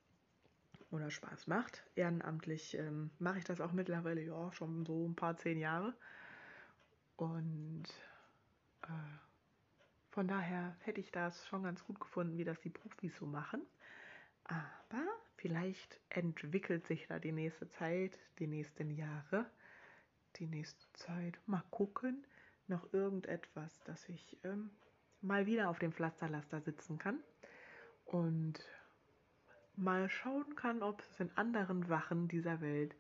oder 0.91 1.11
Spaß 1.11 1.47
macht. 1.47 1.83
Ehrenamtlich 1.97 2.75
ähm, 2.75 3.11
mache 3.19 3.39
ich 3.39 3.45
das 3.45 3.61
auch 3.61 3.73
mittlerweile 3.73 4.23
ja 4.23 4.53
schon 4.53 4.85
so 4.87 5.09
ein 5.09 5.17
paar 5.17 5.37
zehn 5.37 5.59
Jahre. 5.59 5.95
Und 7.17 7.85
äh, 8.83 8.87
von 10.11 10.29
daher 10.29 10.77
hätte 10.81 11.01
ich 11.01 11.11
das 11.11 11.47
schon 11.49 11.63
ganz 11.63 11.85
gut 11.85 12.01
gefunden, 12.01 12.39
wie 12.39 12.45
das 12.45 12.61
die 12.61 12.71
Profis 12.71 13.17
so 13.17 13.27
machen. 13.27 13.63
Aber 14.45 15.05
vielleicht 15.37 16.01
entwickelt 16.09 16.87
sich 16.87 17.07
da 17.07 17.19
die 17.19 17.33
nächste 17.33 17.69
Zeit, 17.69 18.19
die 18.39 18.47
nächsten 18.47 18.91
Jahre, 18.91 19.47
die 20.37 20.47
nächste 20.47 20.91
Zeit, 20.95 21.39
mal 21.47 21.63
gucken, 21.71 22.27
noch 22.67 22.93
irgendetwas, 22.93 23.81
dass 23.85 24.09
ich 24.09 24.39
ähm, 24.45 24.71
mal 25.21 25.47
wieder 25.47 25.69
auf 25.69 25.79
dem 25.79 25.93
Pflasterlaster 25.93 26.61
sitzen 26.61 26.99
kann 26.99 27.19
und 28.09 28.55
mal 29.77 30.09
schauen 30.09 30.57
kann, 30.57 30.83
ob 30.83 31.03
es 31.03 31.21
in 31.21 31.31
anderen 31.37 31.89
Wachen 31.89 32.27
dieser 32.29 32.61
Welt 32.61 32.97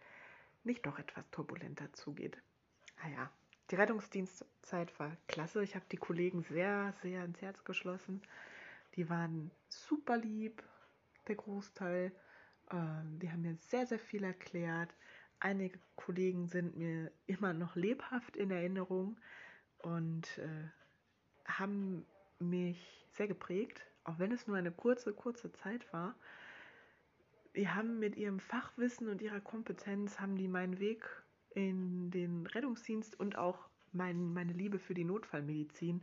nicht 0.64 0.86
doch 0.86 0.98
etwas 0.98 1.24
turbulenter 1.30 1.92
zugeht. 1.92 2.38
Naja, 3.02 3.24
ah 3.24 3.30
die 3.70 3.74
Rettungsdienstzeit 3.74 4.98
war 4.98 5.14
klasse. 5.26 5.62
Ich 5.62 5.74
habe 5.74 5.84
die 5.92 5.98
Kollegen 5.98 6.42
sehr, 6.42 6.94
sehr 7.02 7.24
ins 7.24 7.40
Herz 7.42 7.64
geschlossen. 7.64 8.22
Die 8.94 9.10
waren 9.10 9.50
super 9.68 10.16
lieb, 10.16 10.62
der 11.26 11.36
Großteil. 11.36 12.12
Ähm, 12.70 13.18
die 13.18 13.30
haben 13.30 13.42
mir 13.42 13.56
sehr, 13.56 13.86
sehr 13.86 13.98
viel 13.98 14.24
erklärt. 14.24 14.94
Einige 15.40 15.78
Kollegen 15.96 16.48
sind 16.48 16.76
mir 16.76 17.12
immer 17.26 17.52
noch 17.52 17.76
lebhaft 17.76 18.36
in 18.36 18.50
Erinnerung 18.50 19.18
und 19.78 20.38
äh, 20.38 20.68
haben 21.44 22.06
mich 22.38 23.06
sehr 23.12 23.28
geprägt, 23.28 23.84
auch 24.04 24.18
wenn 24.18 24.32
es 24.32 24.46
nur 24.46 24.56
eine 24.56 24.72
kurze, 24.72 25.12
kurze 25.12 25.52
Zeit 25.52 25.92
war. 25.92 26.14
Die 27.56 27.68
haben 27.68 27.98
mit 27.98 28.16
ihrem 28.16 28.40
Fachwissen 28.40 29.08
und 29.08 29.22
ihrer 29.22 29.40
Kompetenz 29.40 30.20
haben 30.20 30.36
die 30.36 30.48
meinen 30.48 30.78
Weg 30.78 31.04
in 31.50 32.10
den 32.10 32.46
Rettungsdienst 32.46 33.18
und 33.18 33.36
auch 33.36 33.68
mein, 33.92 34.32
meine 34.32 34.52
Liebe 34.52 34.78
für 34.78 34.94
die 34.94 35.04
Notfallmedizin 35.04 36.02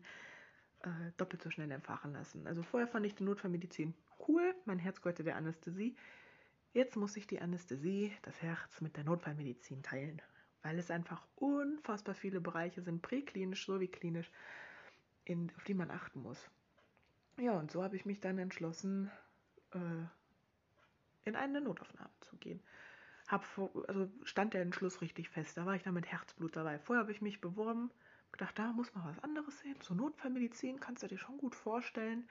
äh, 0.82 0.90
doppelt 1.18 1.42
so 1.42 1.50
schnell 1.50 1.72
entfachen 1.72 2.14
lassen. 2.14 2.48
Also 2.48 2.62
vorher 2.64 2.88
fand 2.88 3.06
ich 3.06 3.16
die 3.16 3.24
Notfallmedizin 3.24 3.94
cool, 4.28 4.56
mein 4.66 4.80
Herz 4.80 5.02
gehörte 5.02 5.24
der 5.24 5.36
Anästhesie. 5.36 5.96
Jetzt 6.74 6.96
muss 6.96 7.16
ich 7.16 7.26
die 7.26 7.40
Anästhesie, 7.40 8.12
das 8.24 8.42
Herz 8.42 8.82
mit 8.82 8.98
der 8.98 9.06
Notfallmedizin 9.06 9.82
teilen, 9.82 10.22
weil 10.62 10.78
es 10.78 10.92
einfach 10.92 11.26
unfassbar 11.36 12.16
viele 12.16 12.42
Bereiche 12.42 12.82
sind, 12.82 13.02
präklinisch 13.02 13.66
sowie 13.66 13.88
klinisch, 13.88 14.30
in, 15.24 15.52
auf 15.56 15.64
die 15.64 15.74
man 15.74 15.90
achten 15.90 16.22
muss. 16.22 16.50
Ja, 17.38 17.54
und 17.54 17.72
so 17.72 17.84
habe 17.84 17.96
ich 17.96 18.06
mich 18.06 18.20
dann 18.20 18.38
entschlossen, 18.38 19.12
äh, 19.74 19.78
in 21.26 21.36
eine 21.36 21.62
Notaufnahme 21.62 22.10
zu 22.22 22.38
gehen. 22.38 22.62
Hab 23.28 23.44
vor, 23.44 23.72
also 23.88 24.10
stand 24.24 24.54
der 24.54 24.62
Entschluss 24.62 25.02
richtig 25.02 25.30
fest. 25.30 25.58
Da 25.58 25.66
war 25.66 25.76
ich 25.76 25.84
dann 25.84 25.96
mit 25.96 26.06
Herzblut 26.06 26.56
dabei. 26.56 26.80
Vorher 26.80 27.02
habe 27.02 27.12
ich 27.12 27.22
mich 27.22 27.42
beworben, 27.42 27.92
gedacht, 28.32 28.58
da 28.58 28.72
muss 28.72 28.94
man 28.94 29.06
was 29.06 29.24
anderes 29.24 29.60
sehen. 29.60 29.76
So 29.82 29.94
Notfallmedizin 29.94 30.80
kannst 30.80 31.04
du 31.04 31.08
dir 31.08 31.18
schon 31.18 31.38
gut 31.38 31.56
vorstellen 31.56 32.28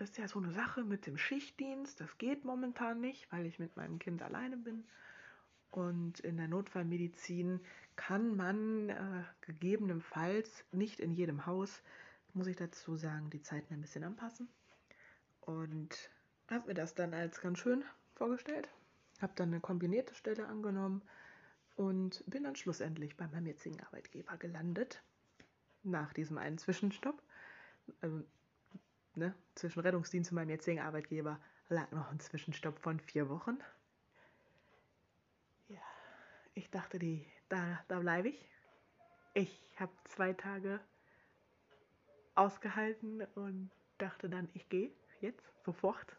ist 0.00 0.18
ja 0.18 0.28
so 0.28 0.38
eine 0.38 0.52
Sache 0.52 0.84
mit 0.84 1.06
dem 1.06 1.18
Schichtdienst. 1.18 2.00
Das 2.00 2.18
geht 2.18 2.44
momentan 2.44 3.00
nicht, 3.00 3.30
weil 3.32 3.46
ich 3.46 3.58
mit 3.58 3.76
meinem 3.76 3.98
Kind 3.98 4.22
alleine 4.22 4.56
bin. 4.56 4.84
Und 5.70 6.20
in 6.20 6.36
der 6.36 6.48
Notfallmedizin 6.48 7.60
kann 7.96 8.36
man 8.36 8.88
äh, 8.88 9.24
gegebenenfalls 9.42 10.64
nicht 10.72 11.00
in 11.00 11.12
jedem 11.12 11.46
Haus, 11.46 11.82
muss 12.38 12.46
ich 12.46 12.56
dazu 12.56 12.96
sagen, 12.96 13.30
die 13.30 13.42
Zeiten 13.42 13.74
ein 13.74 13.80
bisschen 13.80 14.04
anpassen. 14.04 14.48
Und 15.40 16.10
habe 16.48 16.68
mir 16.68 16.74
das 16.74 16.94
dann 16.94 17.12
als 17.12 17.40
ganz 17.40 17.58
schön 17.58 17.84
vorgestellt. 18.14 18.68
Habe 19.20 19.32
dann 19.36 19.48
eine 19.48 19.60
kombinierte 19.60 20.14
Stelle 20.14 20.46
angenommen 20.46 21.02
und 21.76 22.22
bin 22.26 22.44
dann 22.44 22.56
schlussendlich 22.56 23.16
bei 23.16 23.26
meinem 23.26 23.46
jetzigen 23.46 23.80
Arbeitgeber 23.82 24.36
gelandet. 24.36 25.02
Nach 25.82 26.12
diesem 26.12 26.38
einen 26.38 26.58
Zwischenstopp. 26.58 27.20
Also 28.00 28.24
ne, 29.16 29.34
zwischen 29.54 29.80
Rettungsdienst 29.80 30.30
und 30.30 30.36
meinem 30.36 30.50
jetzigen 30.50 30.80
Arbeitgeber 30.80 31.40
lag 31.68 31.90
noch 31.90 32.10
ein 32.10 32.20
Zwischenstopp 32.20 32.78
von 32.78 33.00
vier 33.00 33.28
Wochen. 33.28 33.58
Ja, 35.68 35.80
ich 36.54 36.70
dachte, 36.70 36.98
die, 36.98 37.26
da, 37.48 37.80
da 37.88 37.98
bleibe 37.98 38.28
ich. 38.28 38.48
Ich 39.34 39.80
habe 39.80 39.92
zwei 40.04 40.32
Tage 40.32 40.80
ausgehalten 42.38 43.22
und 43.34 43.70
dachte 43.98 44.28
dann, 44.28 44.48
ich 44.54 44.68
gehe 44.68 44.92
jetzt 45.20 45.44
sofort, 45.64 46.16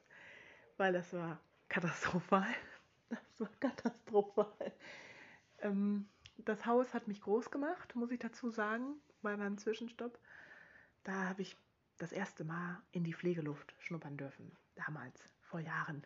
weil 0.77 0.93
das 0.93 1.13
war 1.13 1.39
katastrophal. 1.67 2.47
Das 3.09 3.39
war 3.39 3.49
katastrophal. 3.59 4.71
Ähm, 5.61 6.07
das 6.37 6.67
Haus 6.67 6.93
hat 6.93 7.07
mich 7.07 7.21
groß 7.21 7.49
gemacht, 7.49 7.95
muss 7.95 8.11
ich 8.11 8.19
dazu 8.19 8.51
sagen, 8.51 9.01
bei 9.23 9.35
meinem 9.35 9.57
Zwischenstopp. 9.57 10.19
Da 11.03 11.29
habe 11.29 11.41
ich 11.41 11.57
das 11.97 12.11
erste 12.11 12.43
Mal 12.43 12.77
in 12.91 13.03
die 13.03 13.15
Pflegeluft 13.15 13.73
schnuppern 13.79 14.15
dürfen, 14.15 14.51
damals, 14.75 15.19
vor 15.41 15.59
Jahren. 15.59 16.03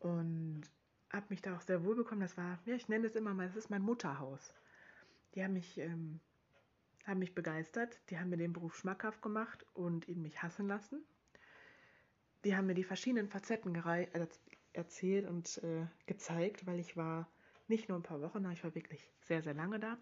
Und 0.00 0.64
habe 1.10 1.26
mich 1.28 1.42
da 1.42 1.56
auch 1.56 1.60
sehr 1.60 1.84
wohl 1.84 1.94
bekommen. 1.94 2.20
Das 2.20 2.36
war, 2.36 2.58
ja, 2.64 2.74
ich 2.74 2.88
nenne 2.88 3.06
es 3.06 3.16
immer 3.16 3.34
mal, 3.34 3.46
das 3.46 3.56
ist 3.56 3.70
mein 3.70 3.82
Mutterhaus. 3.82 4.54
Die 5.34 5.42
haben 5.42 5.54
mich, 5.54 5.78
ähm, 5.78 6.20
haben 7.04 7.18
mich 7.18 7.34
begeistert, 7.34 8.00
die 8.10 8.18
haben 8.18 8.30
mir 8.30 8.36
den 8.36 8.52
Beruf 8.52 8.76
schmackhaft 8.76 9.22
gemacht 9.22 9.66
und 9.74 10.08
ihn 10.08 10.22
mich 10.22 10.42
hassen 10.42 10.68
lassen. 10.68 11.04
Die 12.44 12.56
haben 12.56 12.66
mir 12.66 12.74
die 12.74 12.84
verschiedenen 12.84 13.28
Facetten 13.28 13.74
erzählt 14.72 15.28
und 15.28 15.58
äh, 15.58 15.86
gezeigt, 16.06 16.66
weil 16.66 16.78
ich 16.78 16.96
war 16.96 17.28
nicht 17.68 17.88
nur 17.88 17.98
ein 17.98 18.02
paar 18.02 18.20
Wochen, 18.20 18.48
ich 18.50 18.64
war 18.64 18.74
wirklich 18.74 19.08
sehr, 19.20 19.42
sehr 19.42 19.54
lange 19.54 19.78
da. 19.78 19.98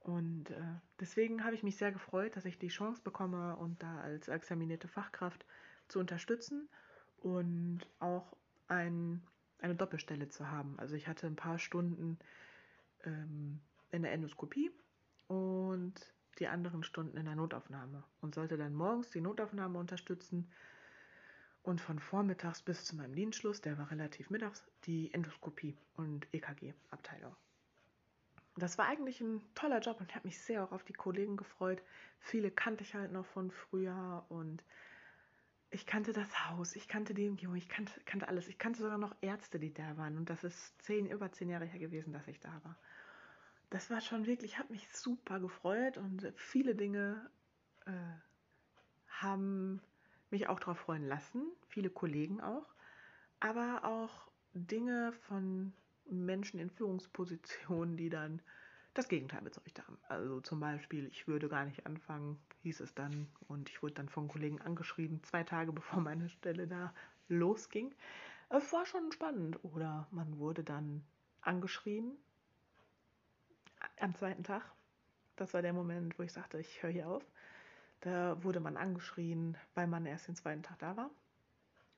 Und 0.00 0.50
äh, 0.50 0.60
deswegen 1.00 1.44
habe 1.44 1.54
ich 1.54 1.62
mich 1.62 1.76
sehr 1.76 1.92
gefreut, 1.92 2.36
dass 2.36 2.44
ich 2.44 2.58
die 2.58 2.68
Chance 2.68 3.00
bekomme 3.02 3.56
und 3.56 3.82
da 3.82 4.00
als 4.00 4.28
examinierte 4.28 4.88
Fachkraft 4.88 5.46
zu 5.88 5.98
unterstützen 5.98 6.68
und 7.18 7.80
auch 8.00 8.36
ein, 8.68 9.22
eine 9.60 9.74
Doppelstelle 9.74 10.28
zu 10.28 10.50
haben. 10.50 10.78
Also 10.78 10.94
ich 10.94 11.08
hatte 11.08 11.26
ein 11.26 11.36
paar 11.36 11.58
Stunden 11.58 12.18
ähm, 13.04 13.60
in 13.92 14.02
der 14.02 14.12
Endoskopie 14.12 14.70
und 15.28 15.94
die 16.38 16.48
anderen 16.48 16.82
Stunden 16.82 17.16
in 17.16 17.26
der 17.26 17.36
Notaufnahme 17.36 18.04
und 18.20 18.34
sollte 18.34 18.56
dann 18.56 18.74
morgens 18.74 19.10
die 19.10 19.20
Notaufnahme 19.20 19.78
unterstützen 19.78 20.50
und 21.62 21.80
von 21.80 21.98
vormittags 21.98 22.62
bis 22.62 22.84
zu 22.84 22.96
meinem 22.96 23.14
Dienstschluss, 23.14 23.60
der 23.60 23.78
war 23.78 23.90
relativ 23.90 24.30
mittags, 24.30 24.64
die 24.84 25.12
Endoskopie 25.14 25.76
und 25.96 26.26
EKG-Abteilung 26.32 27.34
das 28.56 28.78
war 28.78 28.86
eigentlich 28.86 29.20
ein 29.20 29.42
toller 29.54 29.80
Job 29.80 30.00
und 30.00 30.10
ich 30.10 30.14
habe 30.14 30.28
mich 30.28 30.38
sehr 30.38 30.62
auch 30.62 30.72
auf 30.72 30.84
die 30.84 30.92
Kollegen 30.92 31.36
gefreut. 31.36 31.82
Viele 32.20 32.50
kannte 32.50 32.84
ich 32.84 32.94
halt 32.94 33.12
noch 33.12 33.26
von 33.26 33.50
früher 33.50 34.24
und 34.28 34.62
ich 35.70 35.86
kannte 35.86 36.12
das 36.12 36.48
Haus, 36.48 36.76
ich 36.76 36.86
kannte 36.86 37.14
die 37.14 37.28
Umgebung, 37.28 37.56
ich 37.56 37.68
kannte, 37.68 38.00
kannte 38.04 38.28
alles. 38.28 38.46
Ich 38.46 38.58
kannte 38.58 38.80
sogar 38.80 38.98
noch 38.98 39.16
Ärzte, 39.22 39.58
die 39.58 39.74
da 39.74 39.96
waren 39.96 40.16
und 40.16 40.30
das 40.30 40.44
ist 40.44 40.80
zehn, 40.82 41.06
über 41.06 41.32
zehn 41.32 41.48
Jahre 41.48 41.64
her 41.64 41.80
gewesen, 41.80 42.12
dass 42.12 42.28
ich 42.28 42.38
da 42.38 42.60
war. 42.62 42.78
Das 43.74 43.90
war 43.90 44.00
schon 44.00 44.24
wirklich, 44.24 44.52
ich 44.52 44.58
habe 44.60 44.72
mich 44.72 44.88
super 44.92 45.40
gefreut 45.40 45.98
und 45.98 46.32
viele 46.36 46.76
Dinge 46.76 47.28
äh, 47.86 47.90
haben 49.08 49.80
mich 50.30 50.46
auch 50.46 50.60
darauf 50.60 50.78
freuen 50.78 51.08
lassen, 51.08 51.42
viele 51.66 51.90
Kollegen 51.90 52.40
auch, 52.40 52.72
aber 53.40 53.82
auch 53.82 54.30
Dinge 54.52 55.12
von 55.26 55.72
Menschen 56.08 56.60
in 56.60 56.70
Führungspositionen, 56.70 57.96
die 57.96 58.10
dann 58.10 58.40
das 58.94 59.08
Gegenteil 59.08 59.42
bezeugt 59.42 59.80
haben. 59.80 59.98
Also 60.06 60.40
zum 60.40 60.60
Beispiel, 60.60 61.08
ich 61.08 61.26
würde 61.26 61.48
gar 61.48 61.64
nicht 61.64 61.84
anfangen, 61.84 62.38
hieß 62.62 62.78
es 62.78 62.94
dann, 62.94 63.26
und 63.48 63.70
ich 63.70 63.82
wurde 63.82 63.94
dann 63.94 64.08
von 64.08 64.28
Kollegen 64.28 64.60
angeschrieben, 64.60 65.20
zwei 65.24 65.42
Tage 65.42 65.72
bevor 65.72 66.00
meine 66.00 66.28
Stelle 66.28 66.68
da 66.68 66.94
losging. 67.26 67.92
Es 68.50 68.72
war 68.72 68.86
schon 68.86 69.10
spannend. 69.10 69.58
Oder 69.64 70.06
man 70.12 70.38
wurde 70.38 70.62
dann 70.62 71.02
angeschrieben 71.40 72.16
am 74.00 74.14
zweiten 74.14 74.44
Tag. 74.44 74.62
Das 75.36 75.54
war 75.54 75.62
der 75.62 75.72
Moment, 75.72 76.18
wo 76.18 76.22
ich 76.22 76.32
sagte, 76.32 76.58
ich 76.58 76.82
höre 76.82 76.90
hier 76.90 77.08
auf. 77.08 77.24
Da 78.00 78.42
wurde 78.42 78.60
man 78.60 78.76
angeschrien, 78.76 79.56
weil 79.74 79.86
man 79.86 80.06
erst 80.06 80.28
den 80.28 80.36
zweiten 80.36 80.62
Tag 80.62 80.78
da 80.78 80.96
war. 80.96 81.10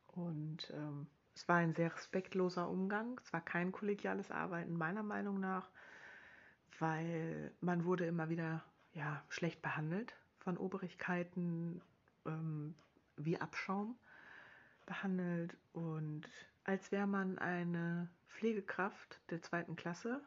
Und 0.09 0.71
ähm, 0.75 1.07
es 1.35 1.47
war 1.49 1.57
ein 1.57 1.75
sehr 1.75 1.95
respektloser 1.95 2.69
Umgang. 2.69 3.21
Es 3.23 3.33
war 3.33 3.41
kein 3.41 3.73
kollegiales 3.73 4.31
Arbeiten, 4.31 4.77
meiner 4.77 5.03
Meinung 5.03 5.41
nach, 5.41 5.69
weil 6.79 7.53
man 7.61 7.85
wurde 7.85 8.07
immer 8.07 8.29
wieder 8.29 8.65
ja, 8.95 9.23
schlecht 9.29 9.61
behandelt 9.61 10.17
von 10.39 10.57
Obrigkeiten 10.57 11.83
ähm, 12.25 12.75
wie 13.17 13.39
Abschaum 13.39 13.99
behandelt 14.87 15.57
und 15.73 16.23
als 16.65 16.93
wäre 16.93 17.07
man 17.07 17.39
eine 17.39 18.09
Pflegekraft 18.29 19.21
der 19.31 19.43
zweiten 19.43 19.77
Klasse. 19.77 20.21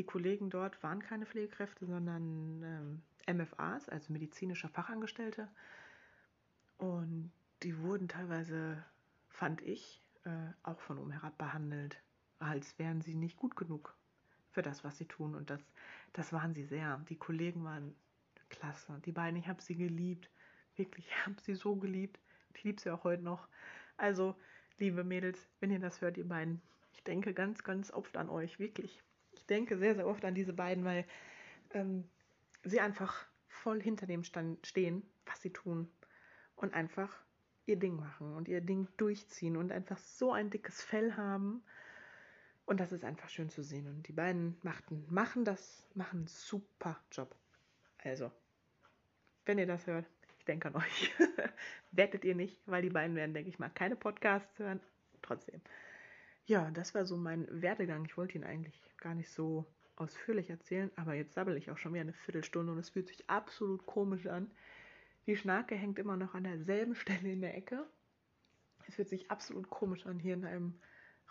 Die 0.00 0.06
Kollegen 0.06 0.48
dort 0.48 0.82
waren 0.82 1.02
keine 1.02 1.26
Pflegekräfte, 1.26 1.84
sondern 1.84 3.02
ähm, 3.28 3.36
MFAs, 3.36 3.90
also 3.90 4.14
medizinische 4.14 4.66
Fachangestellte. 4.66 5.46
Und 6.78 7.30
die 7.62 7.78
wurden 7.80 8.08
teilweise, 8.08 8.82
fand 9.28 9.60
ich, 9.60 10.00
äh, 10.24 10.30
auch 10.62 10.80
von 10.80 10.96
oben 10.96 11.10
herab 11.10 11.36
behandelt, 11.36 12.02
als 12.38 12.78
wären 12.78 13.02
sie 13.02 13.14
nicht 13.14 13.36
gut 13.36 13.56
genug 13.56 13.94
für 14.52 14.62
das, 14.62 14.84
was 14.84 14.96
sie 14.96 15.04
tun. 15.04 15.34
Und 15.34 15.50
das, 15.50 15.60
das 16.14 16.32
waren 16.32 16.54
sie 16.54 16.64
sehr. 16.64 17.04
Die 17.10 17.18
Kollegen 17.18 17.62
waren 17.62 17.94
klasse. 18.48 19.02
Die 19.04 19.12
beiden, 19.12 19.38
ich 19.38 19.48
habe 19.48 19.60
sie 19.60 19.76
geliebt. 19.76 20.30
Wirklich, 20.76 21.08
ich 21.08 21.26
habe 21.26 21.38
sie 21.42 21.54
so 21.54 21.76
geliebt. 21.76 22.18
Ich 22.54 22.64
liebe 22.64 22.80
sie 22.80 22.88
auch 22.88 23.04
heute 23.04 23.22
noch. 23.22 23.48
Also, 23.98 24.34
liebe 24.78 25.04
Mädels, 25.04 25.46
wenn 25.60 25.70
ihr 25.70 25.78
das 25.78 26.00
hört, 26.00 26.16
ihr 26.16 26.26
beiden, 26.26 26.62
ich 26.94 27.04
denke 27.04 27.34
ganz, 27.34 27.64
ganz 27.64 27.90
oft 27.90 28.16
an 28.16 28.30
euch, 28.30 28.58
wirklich. 28.58 29.02
Ich 29.50 29.56
denke 29.56 29.76
sehr, 29.76 29.96
sehr 29.96 30.06
oft 30.06 30.24
an 30.24 30.36
diese 30.36 30.52
beiden, 30.52 30.84
weil 30.84 31.04
ähm, 31.72 32.04
sie 32.62 32.78
einfach 32.78 33.26
voll 33.48 33.82
hinter 33.82 34.06
dem 34.06 34.22
Stand 34.22 34.64
stehen, 34.64 35.02
was 35.26 35.42
sie 35.42 35.52
tun 35.52 35.90
und 36.54 36.72
einfach 36.72 37.12
ihr 37.66 37.76
Ding 37.76 37.96
machen 37.96 38.32
und 38.36 38.46
ihr 38.46 38.60
Ding 38.60 38.86
durchziehen 38.96 39.56
und 39.56 39.72
einfach 39.72 39.98
so 39.98 40.32
ein 40.32 40.50
dickes 40.50 40.80
Fell 40.84 41.16
haben. 41.16 41.64
Und 42.64 42.78
das 42.78 42.92
ist 42.92 43.04
einfach 43.04 43.28
schön 43.28 43.50
zu 43.50 43.64
sehen. 43.64 43.88
Und 43.88 44.06
die 44.06 44.12
beiden 44.12 44.56
machten, 44.62 45.04
machen 45.10 45.44
das, 45.44 45.84
machen 45.94 46.20
einen 46.20 46.26
super 46.28 47.00
Job. 47.10 47.34
Also, 48.04 48.30
wenn 49.46 49.58
ihr 49.58 49.66
das 49.66 49.84
hört, 49.88 50.06
ich 50.38 50.44
denke 50.44 50.68
an 50.68 50.76
euch. 50.76 51.12
Wettet 51.90 52.24
ihr 52.24 52.36
nicht, 52.36 52.56
weil 52.66 52.82
die 52.82 52.90
beiden 52.90 53.16
werden, 53.16 53.34
denke 53.34 53.50
ich 53.50 53.58
mal, 53.58 53.68
keine 53.70 53.96
Podcasts 53.96 54.60
hören. 54.60 54.78
Trotzdem. 55.22 55.60
Ja, 56.50 56.68
das 56.72 56.96
war 56.96 57.06
so 57.06 57.16
mein 57.16 57.46
Werdegang. 57.62 58.04
Ich 58.06 58.16
wollte 58.16 58.36
ihn 58.36 58.42
eigentlich 58.42 58.82
gar 58.96 59.14
nicht 59.14 59.30
so 59.30 59.64
ausführlich 59.94 60.50
erzählen, 60.50 60.90
aber 60.96 61.14
jetzt 61.14 61.34
sabbel 61.34 61.56
ich 61.56 61.70
auch 61.70 61.78
schon 61.78 61.92
wieder 61.92 62.00
eine 62.00 62.12
Viertelstunde 62.12 62.72
und 62.72 62.78
es 62.78 62.90
fühlt 62.90 63.06
sich 63.06 63.30
absolut 63.30 63.86
komisch 63.86 64.26
an. 64.26 64.50
Die 65.26 65.36
Schnarke 65.36 65.76
hängt 65.76 66.00
immer 66.00 66.16
noch 66.16 66.34
an 66.34 66.42
derselben 66.42 66.94
Stelle 66.96 67.30
in 67.30 67.40
der 67.40 67.56
Ecke. 67.56 67.86
Es 68.88 68.96
fühlt 68.96 69.08
sich 69.08 69.30
absolut 69.30 69.70
komisch 69.70 70.06
an, 70.06 70.18
hier 70.18 70.34
in 70.34 70.44
einem 70.44 70.74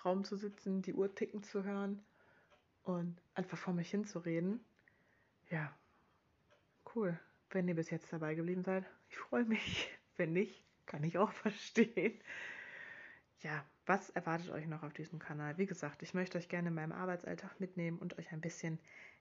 Raum 0.05 0.23
zu 0.23 0.37
sitzen, 0.37 0.81
die 0.83 0.93
Uhr 0.93 1.13
ticken 1.13 1.43
zu 1.43 1.65
hören 1.65 2.01
und 2.83 3.21
einfach 3.33 3.57
vor 3.57 3.73
mich 3.73 3.91
hinzureden. 3.91 4.61
Ja, 5.49 5.75
cool 6.95 7.19
wenn 7.51 7.67
ihr 7.67 7.75
bis 7.75 7.89
jetzt 7.89 8.13
dabei 8.13 8.35
geblieben 8.35 8.63
seid. 8.63 8.85
Ich 9.09 9.17
freue 9.17 9.43
mich. 9.43 9.89
Wenn 10.17 10.33
nicht, 10.33 10.63
kann 10.85 11.03
ich 11.03 11.17
auch 11.17 11.31
verstehen. 11.43 12.19
Ja, 13.41 13.65
was 13.89 14.11
erwartet 14.11 14.51
euch 14.51 14.67
noch 14.67 14.83
auf 14.83 14.93
diesem 14.93 15.17
Kanal? 15.17 15.57
Wie 15.57 15.65
gesagt, 15.65 16.03
ich 16.03 16.13
möchte 16.13 16.37
euch 16.37 16.47
gerne 16.47 16.67
in 16.67 16.75
meinem 16.75 16.91
Arbeitsalltag 16.91 17.59
mitnehmen 17.59 17.97
und 17.97 18.19
euch 18.19 18.31
ein 18.31 18.39
bisschen 18.39 18.77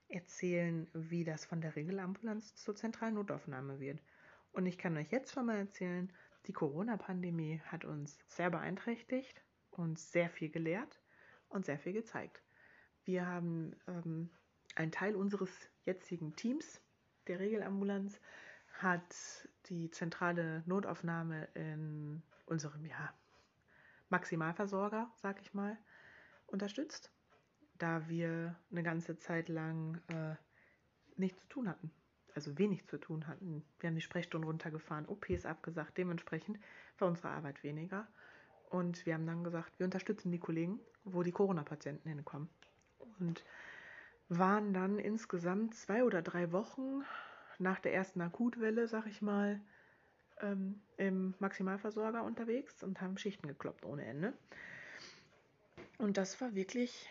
erzählen, 0.09 0.87
wie 0.93 1.23
das 1.23 1.43
von 1.43 1.59
der 1.59 1.75
Regelambulanz 1.75 2.53
zur 2.53 2.75
zentralen 2.75 3.15
Notaufnahme 3.15 3.79
wird. 3.79 3.99
Und 4.51 4.67
ich 4.67 4.77
kann 4.77 4.95
euch 4.95 5.11
jetzt 5.11 5.33
schon 5.33 5.47
mal 5.47 5.57
erzählen, 5.57 6.13
die 6.45 6.53
Corona-Pandemie 6.53 7.59
hat 7.65 7.83
uns 7.83 8.19
sehr 8.27 8.51
beeinträchtigt, 8.51 9.41
uns 9.71 10.11
sehr 10.11 10.29
viel 10.29 10.49
gelehrt 10.49 11.01
und 11.47 11.65
sehr 11.65 11.79
viel 11.79 11.93
gezeigt. 11.93 12.43
Wir 13.05 13.25
haben 13.25 13.75
ähm, 13.87 14.29
einen 14.75 14.91
Teil 14.91 15.15
unseres 15.15 15.49
jetzigen 15.85 16.35
Teams 16.35 16.79
der 17.27 17.39
Regelambulanz 17.39 18.21
hat 18.73 19.47
die 19.65 19.89
zentrale 19.89 20.61
Notaufnahme 20.67 21.47
in 21.55 22.21
unserem 22.45 22.85
ja, 22.85 23.13
Maximalversorger, 24.09 25.11
sag 25.15 25.41
ich 25.41 25.53
mal, 25.53 25.77
unterstützt, 26.47 27.11
da 27.77 28.07
wir 28.07 28.55
eine 28.71 28.83
ganze 28.83 29.17
Zeit 29.17 29.49
lang 29.49 30.01
äh, 30.07 30.35
nichts 31.15 31.41
zu 31.41 31.47
tun 31.47 31.69
hatten. 31.69 31.91
Also 32.35 32.57
wenig 32.57 32.87
zu 32.87 32.99
tun 32.99 33.27
hatten. 33.27 33.63
Wir 33.79 33.87
haben 33.87 33.95
die 33.95 34.01
Sprechstunden 34.01 34.47
runtergefahren, 34.47 35.07
OPs 35.07 35.45
abgesagt, 35.45 35.97
dementsprechend 35.97 36.59
war 36.97 37.07
unsere 37.07 37.29
Arbeit 37.29 37.63
weniger. 37.63 38.07
Und 38.69 39.05
wir 39.05 39.15
haben 39.15 39.25
dann 39.25 39.43
gesagt, 39.43 39.79
wir 39.79 39.85
unterstützen 39.85 40.31
die 40.31 40.39
Kollegen, 40.39 40.79
wo 41.03 41.23
die 41.23 41.31
Corona-Patienten 41.31 42.07
hinkommen. 42.07 42.49
Und 43.19 43.43
waren 44.29 44.73
dann 44.73 44.99
insgesamt 44.99 45.73
zwei 45.73 46.03
oder 46.03 46.21
drei 46.21 46.51
Wochen 46.51 47.01
nach 47.57 47.79
der 47.79 47.93
ersten 47.93 48.21
Akutwelle, 48.21 48.87
sag 48.87 49.07
ich 49.07 49.21
mal, 49.21 49.59
ähm, 50.41 50.81
im 50.97 51.33
Maximalversorger 51.39 52.23
unterwegs 52.23 52.83
und 52.83 53.01
haben 53.01 53.17
Schichten 53.17 53.47
gekloppt 53.47 53.85
ohne 53.85 54.05
Ende. 54.05 54.33
Und 55.97 56.17
das 56.17 56.39
war 56.41 56.55
wirklich 56.55 57.09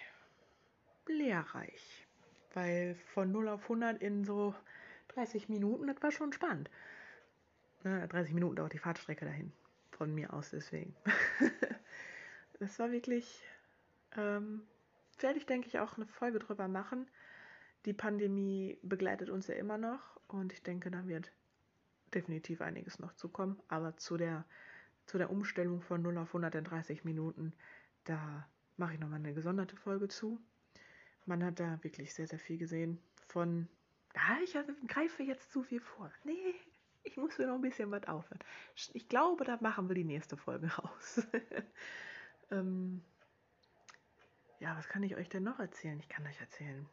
lehrreich, 1.06 2.06
weil 2.54 2.94
von 2.94 3.30
0 3.32 3.48
auf 3.48 3.62
100 3.64 4.00
in 4.02 4.24
so 4.24 4.54
30 5.08 5.48
Minuten, 5.48 5.86
das 5.86 6.02
war 6.02 6.12
schon 6.12 6.32
spannend. 6.32 6.70
Ne, 7.84 8.06
30 8.08 8.34
Minuten 8.34 8.56
dauert 8.56 8.72
die 8.72 8.78
Fahrtstrecke 8.78 9.24
dahin, 9.24 9.52
von 9.92 10.14
mir 10.14 10.32
aus 10.32 10.50
deswegen. 10.50 10.94
das 12.58 12.78
war 12.78 12.90
wirklich 12.90 13.42
ähm, 14.16 14.62
werde 15.22 15.38
ich, 15.38 15.46
denke 15.46 15.68
ich, 15.68 15.78
auch 15.78 15.96
eine 15.96 16.06
Folge 16.06 16.38
drüber 16.38 16.68
machen. 16.68 17.08
Die 17.84 17.92
Pandemie 17.92 18.78
begleitet 18.82 19.30
uns 19.30 19.46
ja 19.46 19.54
immer 19.54 19.78
noch 19.78 20.20
und 20.28 20.52
ich 20.52 20.62
denke, 20.62 20.90
da 20.90 21.06
wird 21.06 21.32
definitiv 22.14 22.60
einiges 22.60 22.98
noch 22.98 23.14
zukommen. 23.14 23.60
Aber 23.68 23.96
zu 23.96 24.16
der, 24.16 24.44
zu 25.06 25.18
der 25.18 25.30
Umstellung 25.30 25.80
von 25.80 26.02
0 26.02 26.18
auf 26.18 26.28
130 26.28 27.04
Minuten, 27.04 27.52
da 28.04 28.48
mache 28.76 28.94
ich 28.94 29.00
nochmal 29.00 29.18
eine 29.18 29.34
gesonderte 29.34 29.76
Folge 29.76 30.08
zu. 30.08 30.40
Man 31.26 31.44
hat 31.44 31.60
da 31.60 31.82
wirklich 31.82 32.14
sehr, 32.14 32.26
sehr 32.26 32.38
viel 32.38 32.58
gesehen 32.58 32.98
von, 33.26 33.68
ah, 34.14 34.38
ich 34.42 34.56
greife 34.86 35.22
jetzt 35.22 35.52
zu 35.52 35.62
viel 35.62 35.80
vor. 35.80 36.10
Nee, 36.24 36.54
ich 37.02 37.16
muss 37.16 37.38
mir 37.38 37.46
noch 37.46 37.56
ein 37.56 37.60
bisschen 37.60 37.90
was 37.90 38.04
aufhören. 38.04 38.40
Ich 38.94 39.08
glaube, 39.08 39.44
da 39.44 39.58
machen 39.60 39.88
wir 39.88 39.94
die 39.94 40.04
nächste 40.04 40.36
Folge 40.36 40.68
raus. 40.78 41.26
ähm, 42.50 43.02
ja, 44.60 44.76
was 44.76 44.88
kann 44.88 45.02
ich 45.02 45.16
euch 45.16 45.28
denn 45.28 45.44
noch 45.44 45.58
erzählen? 45.58 45.98
Ich 46.00 46.08
kann 46.08 46.26
euch 46.26 46.40
erzählen 46.40 46.88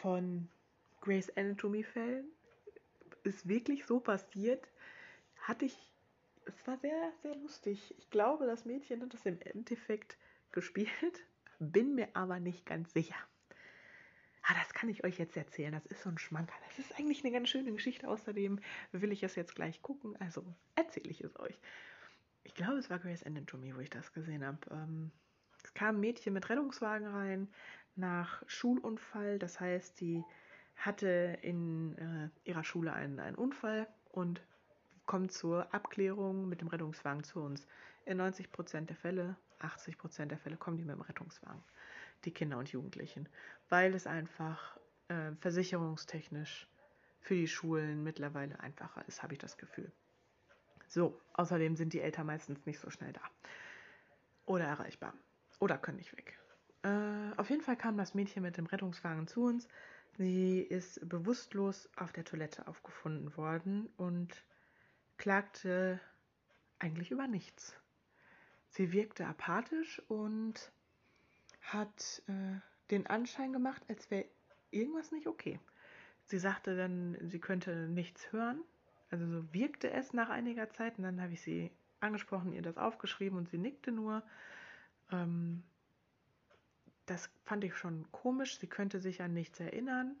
von 0.00 0.48
Grace 1.00 1.30
Anatomy 1.36 1.82
Fällen. 1.82 2.30
Ist 3.24 3.48
wirklich 3.48 3.86
so 3.86 4.00
passiert. 4.00 4.68
Hatte 5.40 5.64
ich, 5.64 5.76
es 6.44 6.66
war 6.66 6.78
sehr, 6.78 7.12
sehr 7.22 7.34
lustig. 7.36 7.94
Ich 7.98 8.10
glaube, 8.10 8.46
das 8.46 8.64
Mädchen 8.64 9.02
hat 9.02 9.14
das 9.14 9.26
im 9.26 9.40
Endeffekt 9.40 10.16
gespielt, 10.52 11.24
bin 11.58 11.94
mir 11.94 12.08
aber 12.14 12.40
nicht 12.40 12.66
ganz 12.66 12.92
sicher. 12.92 13.16
Ah, 14.42 14.54
das 14.54 14.72
kann 14.72 14.88
ich 14.88 15.04
euch 15.04 15.18
jetzt 15.18 15.36
erzählen. 15.36 15.72
Das 15.72 15.84
ist 15.86 16.02
so 16.02 16.08
ein 16.08 16.16
Schmanker. 16.16 16.54
Das 16.66 16.78
ist 16.78 16.98
eigentlich 16.98 17.22
eine 17.22 17.32
ganz 17.32 17.50
schöne 17.50 17.70
Geschichte. 17.70 18.08
Außerdem 18.08 18.60
will 18.92 19.12
ich 19.12 19.22
es 19.22 19.34
jetzt 19.34 19.54
gleich 19.54 19.82
gucken. 19.82 20.16
Also 20.20 20.42
erzähle 20.74 21.10
ich 21.10 21.22
es 21.22 21.38
euch. 21.38 21.58
Ich 22.44 22.54
glaube, 22.54 22.78
es 22.78 22.88
war 22.88 22.98
Grace 22.98 23.24
Anatomy, 23.24 23.76
wo 23.76 23.80
ich 23.80 23.90
das 23.90 24.14
gesehen 24.14 24.46
habe. 24.46 24.58
Ähm, 24.70 25.10
es 25.62 25.74
kam 25.74 25.96
ein 25.96 26.00
Mädchen 26.00 26.32
mit 26.32 26.48
Rettungswagen 26.48 27.08
rein 27.08 27.48
nach 27.94 28.42
Schulunfall. 28.46 29.38
Das 29.38 29.60
heißt, 29.60 30.00
die 30.00 30.24
hatte 30.78 31.38
in 31.42 31.96
äh, 31.98 32.48
ihrer 32.48 32.64
Schule 32.64 32.92
einen, 32.92 33.20
einen 33.20 33.36
Unfall 33.36 33.86
und 34.10 34.42
kommt 35.06 35.32
zur 35.32 35.72
Abklärung 35.74 36.48
mit 36.48 36.60
dem 36.60 36.68
Rettungswagen 36.68 37.24
zu 37.24 37.40
uns. 37.40 37.66
In 38.04 38.18
90 38.18 38.52
Prozent 38.52 38.88
der 38.88 38.96
Fälle, 38.96 39.36
80 39.58 39.98
Prozent 39.98 40.30
der 40.30 40.38
Fälle 40.38 40.56
kommen 40.56 40.76
die 40.76 40.84
mit 40.84 40.94
dem 40.94 41.02
Rettungswagen, 41.02 41.62
die 42.24 42.30
Kinder 42.30 42.58
und 42.58 42.70
Jugendlichen, 42.70 43.28
weil 43.68 43.94
es 43.94 44.06
einfach 44.06 44.78
äh, 45.08 45.32
versicherungstechnisch 45.40 46.68
für 47.20 47.34
die 47.34 47.48
Schulen 47.48 48.02
mittlerweile 48.02 48.58
einfacher 48.60 49.06
ist, 49.08 49.22
habe 49.22 49.34
ich 49.34 49.38
das 49.38 49.58
Gefühl. 49.58 49.90
So, 50.86 51.20
außerdem 51.34 51.76
sind 51.76 51.92
die 51.92 52.00
Eltern 52.00 52.26
meistens 52.26 52.64
nicht 52.64 52.78
so 52.78 52.88
schnell 52.88 53.12
da 53.12 53.20
oder 54.46 54.64
erreichbar. 54.64 55.12
Oder 55.58 55.76
können 55.76 55.98
nicht 55.98 56.16
weg. 56.16 56.38
Äh, 56.82 57.36
auf 57.36 57.50
jeden 57.50 57.62
Fall 57.62 57.76
kam 57.76 57.96
das 57.96 58.14
Mädchen 58.14 58.42
mit 58.42 58.56
dem 58.56 58.66
Rettungswagen 58.66 59.26
zu 59.26 59.44
uns. 59.44 59.68
Sie 60.18 60.60
ist 60.62 61.08
bewusstlos 61.08 61.88
auf 61.94 62.12
der 62.12 62.24
Toilette 62.24 62.66
aufgefunden 62.66 63.36
worden 63.36 63.88
und 63.96 64.42
klagte 65.16 66.00
eigentlich 66.80 67.12
über 67.12 67.28
nichts. 67.28 67.76
Sie 68.70 68.90
wirkte 68.90 69.26
apathisch 69.26 70.02
und 70.08 70.72
hat 71.62 72.22
äh, 72.26 72.58
den 72.90 73.06
Anschein 73.06 73.52
gemacht, 73.52 73.80
als 73.88 74.10
wäre 74.10 74.24
irgendwas 74.72 75.12
nicht 75.12 75.28
okay. 75.28 75.60
Sie 76.24 76.38
sagte 76.38 76.76
dann, 76.76 77.16
sie 77.22 77.38
könnte 77.38 77.86
nichts 77.86 78.32
hören. 78.32 78.60
Also 79.10 79.24
so 79.24 79.54
wirkte 79.54 79.92
es 79.92 80.12
nach 80.12 80.30
einiger 80.30 80.68
Zeit 80.70 80.98
und 80.98 81.04
dann 81.04 81.22
habe 81.22 81.34
ich 81.34 81.42
sie 81.42 81.70
angesprochen, 82.00 82.52
ihr 82.52 82.62
das 82.62 82.76
aufgeschrieben 82.76 83.38
und 83.38 83.48
sie 83.48 83.58
nickte 83.58 83.92
nur. 83.92 84.24
Ähm, 85.12 85.62
das 87.10 87.30
fand 87.44 87.64
ich 87.64 87.74
schon 87.76 88.10
komisch. 88.12 88.58
Sie 88.58 88.66
könnte 88.66 89.00
sich 89.00 89.22
an 89.22 89.32
nichts 89.32 89.58
erinnern. 89.60 90.16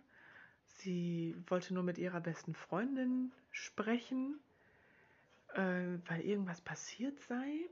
Sie 0.64 1.36
wollte 1.46 1.74
nur 1.74 1.82
mit 1.82 1.98
ihrer 1.98 2.20
besten 2.20 2.54
Freundin 2.54 3.32
sprechen, 3.50 4.38
äh, 5.54 5.98
weil 6.06 6.20
irgendwas 6.20 6.60
passiert 6.60 7.20
sei. 7.20 7.68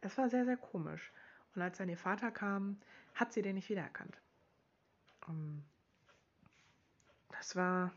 Es 0.00 0.16
war 0.18 0.28
sehr, 0.28 0.44
sehr 0.44 0.56
komisch. 0.56 1.12
Und 1.54 1.62
als 1.62 1.78
dann 1.78 1.88
ihr 1.88 1.98
Vater 1.98 2.30
kam, 2.30 2.80
hat 3.14 3.32
sie 3.32 3.42
den 3.42 3.54
nicht 3.54 3.68
wiedererkannt. 3.68 4.20
Um, 5.26 5.34
ähm, 5.34 5.64
das 7.30 7.56
war 7.56 7.92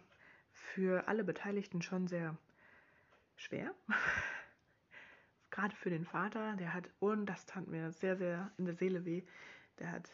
für 0.51 1.07
alle 1.07 1.23
Beteiligten 1.23 1.81
schon 1.81 2.07
sehr 2.07 2.37
schwer. 3.35 3.73
Gerade 5.51 5.75
für 5.75 5.89
den 5.89 6.05
Vater, 6.05 6.55
der 6.57 6.73
hat, 6.73 6.89
und 6.99 7.25
das 7.25 7.45
tat 7.45 7.67
mir 7.67 7.91
sehr, 7.91 8.17
sehr 8.17 8.51
in 8.57 8.65
der 8.65 8.75
Seele 8.75 9.05
weh, 9.05 9.23
der 9.79 9.91
hat 9.91 10.09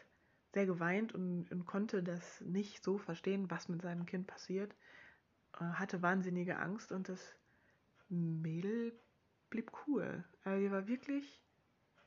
sehr 0.55 0.65
geweint 0.65 1.13
und, 1.13 1.51
und 1.51 1.65
konnte 1.65 2.01
das 2.01 2.39
nicht 2.39 2.81
so 2.81 2.97
verstehen, 2.97 3.51
was 3.51 3.67
mit 3.67 3.81
seinem 3.81 4.05
Kind 4.05 4.25
passiert. 4.25 4.73
Äh, 5.59 5.65
hatte 5.65 6.01
wahnsinnige 6.01 6.57
Angst 6.57 6.93
und 6.93 7.09
das 7.09 7.35
Mädel 8.07 8.97
blieb 9.49 9.69
cool. 9.85 10.23
Also 10.45 10.63
die 10.63 10.71
war 10.71 10.87
wirklich, 10.87 11.43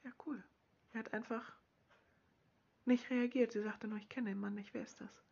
ja, 0.03 0.11
cool. 0.25 0.43
Er 0.93 1.01
hat 1.01 1.13
einfach 1.13 1.53
nicht 2.87 3.11
reagiert. 3.11 3.53
Sie 3.53 3.61
sagte 3.61 3.87
nur, 3.87 3.99
ich 3.99 4.09
kenne 4.09 4.31
den 4.31 4.41
Mann 4.41 4.55
nicht, 4.55 4.73
wer 4.73 4.83
ist 4.83 5.03
das? 5.03 5.23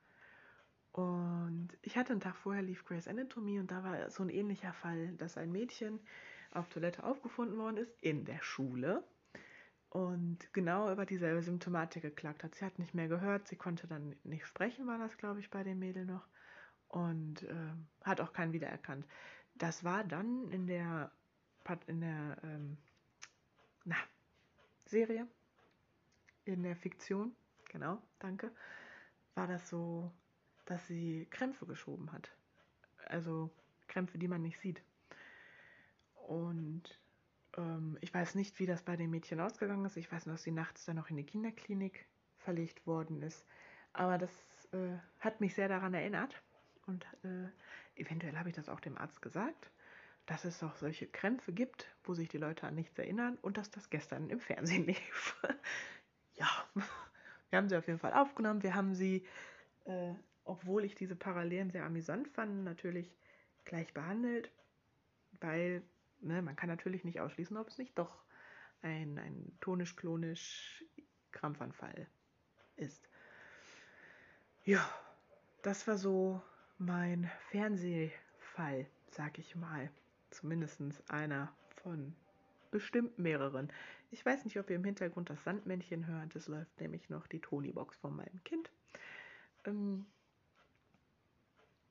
Und 0.93 1.71
ich 1.81 1.97
hatte 1.97 2.13
einen 2.13 2.21
Tag 2.21 2.37
vorher 2.37 2.63
lief 2.63 2.85
Grace 2.85 3.09
Anatomy 3.09 3.59
und 3.59 3.71
da 3.71 3.83
war 3.83 4.11
so 4.11 4.25
ein 4.25 4.29
ähnlicher 4.29 4.75
Fall, 4.75 5.17
dass 5.17 5.39
ein 5.39 5.51
Mädchen 5.53 6.01
auf 6.51 6.69
Toilette 6.69 7.03
aufgefunden 7.03 7.57
worden 7.57 7.79
ist 7.79 7.97
in 8.03 8.27
der 8.27 8.43
Schule 8.43 9.03
und 9.91 10.53
genau 10.53 10.93
über 10.93 11.07
dieselbe 11.07 11.43
Symptomatik 11.43 12.03
geklagt 12.03 12.45
hat. 12.45 12.55
Sie 12.55 12.65
hat 12.65 12.79
nicht 12.79 12.95
mehr 12.95 13.09
gehört, 13.09 13.49
sie 13.49 13.57
konnte 13.57 13.87
dann 13.87 14.17
nicht 14.25 14.47
sprechen, 14.47 14.87
war 14.87 14.99
das, 14.99 15.17
glaube 15.17 15.41
ich, 15.41 15.51
bei 15.51 15.63
dem 15.63 15.79
Mädel 15.79 16.05
noch 16.05 16.27
und 16.89 17.43
äh, 17.45 17.73
hat 18.05 18.21
auch 18.21 18.33
keinen 18.33 18.53
wiedererkannt. 18.53 19.07
Das 19.55 19.85
war 19.85 20.05
dann 20.05 20.51
in 20.51 20.67
der 20.67 21.11
in 21.89 22.01
der 22.01 22.37
ähm, 22.45 22.77
na, 23.85 23.97
Serie, 24.85 25.27
in 26.45 26.63
der 26.63 26.77
Fiktion, 26.77 27.35
genau, 27.69 28.01
danke, 28.21 28.53
war 29.35 29.49
das 29.49 29.69
so, 29.69 30.13
dass 30.67 30.87
sie 30.87 31.27
Krämpfe 31.31 31.67
geschoben 31.67 32.13
hat. 32.13 32.31
Also 33.07 33.51
Krämpfe, 33.89 34.19
die 34.19 34.29
man 34.29 34.43
nicht 34.43 34.61
sieht. 34.61 34.83
Und 36.15 37.01
ich 38.01 38.13
weiß 38.13 38.35
nicht, 38.35 38.59
wie 38.59 38.67
das 38.67 38.83
bei 38.83 38.97
dem 38.97 39.11
Mädchen 39.11 39.41
ausgegangen 39.41 39.85
ist. 39.85 39.97
Ich 39.97 40.11
weiß 40.11 40.27
nur, 40.27 40.35
dass 40.35 40.43
sie 40.43 40.53
nachts 40.53 40.85
dann 40.85 40.97
noch 40.97 41.11
in 41.11 41.17
die 41.17 41.25
Kinderklinik 41.25 42.07
verlegt 42.39 42.87
worden 42.87 43.23
ist. 43.23 43.45
Aber 43.93 44.19
das 44.19 44.31
äh, 44.73 44.99
hat 45.21 45.41
mich 45.41 45.55
sehr 45.55 45.69
daran 45.69 45.95
erinnert. 45.95 46.43
Und 46.87 47.05
äh, 47.25 47.49
eventuell 48.01 48.37
habe 48.37 48.49
ich 48.49 48.55
das 48.55 48.69
auch 48.69 48.81
dem 48.81 48.97
Arzt 48.97 49.23
gesagt, 49.23 49.71
dass 50.27 50.45
es 50.45 50.63
auch 50.63 50.77
solche 50.77 51.07
Krämpfe 51.07 51.53
gibt, 51.53 51.89
wo 52.05 52.15
sich 52.15 52.29
die 52.29 52.39
Leute 52.39 52.67
an 52.67 52.75
nichts 52.75 52.99
erinnern 52.99 53.39
und 53.43 53.57
dass 53.57 53.71
das 53.71 53.91
gestern 53.91 54.29
im 54.31 54.41
Fernsehen 54.41 54.85
lief. 54.87 55.37
ja, 56.35 56.49
wir 57.51 57.57
haben 57.57 57.69
sie 57.69 57.77
auf 57.77 57.87
jeden 57.87 57.99
Fall 57.99 58.13
aufgenommen. 58.13 58.63
Wir 58.63 58.75
haben 58.75 58.95
sie, 58.95 59.25
äh, 59.85 60.15
obwohl 60.45 60.85
ich 60.85 60.95
diese 60.95 61.17
Parallelen 61.17 61.71
sehr 61.71 61.85
amüsant 61.85 62.29
fand, 62.29 62.65
natürlich 62.65 63.17
gleich 63.65 63.93
behandelt, 63.93 64.51
weil 65.41 65.83
ne, 66.21 66.43
man 66.43 66.57
kann 66.57 66.69
natürlich 66.69 67.05
nicht 67.05 67.21
ausschließen, 67.21 67.57
ob 67.57 67.69
es 67.69 67.79
nicht 67.79 67.99
doch 67.99 68.23
ein, 68.83 69.19
ein 69.19 69.57
tonisch-klonisch 69.61 70.85
Krampfanfall 71.33 72.07
ist. 72.77 73.09
Ja, 74.65 74.89
das 75.63 75.87
war 75.87 75.97
so 75.97 76.43
mein 76.79 77.31
Fernsehfall, 77.51 78.87
sag 79.11 79.39
ich 79.39 79.57
mal. 79.57 79.91
Zumindest 80.31 80.81
einer 81.09 81.55
von 81.83 82.15
bestimmt 82.71 83.19
mehreren. 83.19 83.73
Ich 84.11 84.25
weiß 84.25 84.45
nicht, 84.45 84.59
ob 84.59 84.71
ihr 84.71 84.77
im 84.77 84.85
Hintergrund 84.85 85.31
das 85.31 85.43
Sandmännchen 85.45 86.07
hört. 86.07 86.35
Es 86.37 86.49
läuft 86.49 86.81
nämlich 86.81 87.09
noch 87.09 87.27
die 87.27 87.41
Tonybox 87.41 87.97
von 87.97 88.15
meinem 88.15 88.43
Kind. 88.45 88.71
Ähm, 89.65 90.07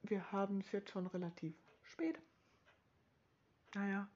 wir 0.03 0.31
haben 0.31 0.59
es 0.59 0.71
jetzt 0.71 0.91
schon 0.91 1.07
relativ 1.07 1.55
spät. 1.83 2.19
Naja, 3.73 4.07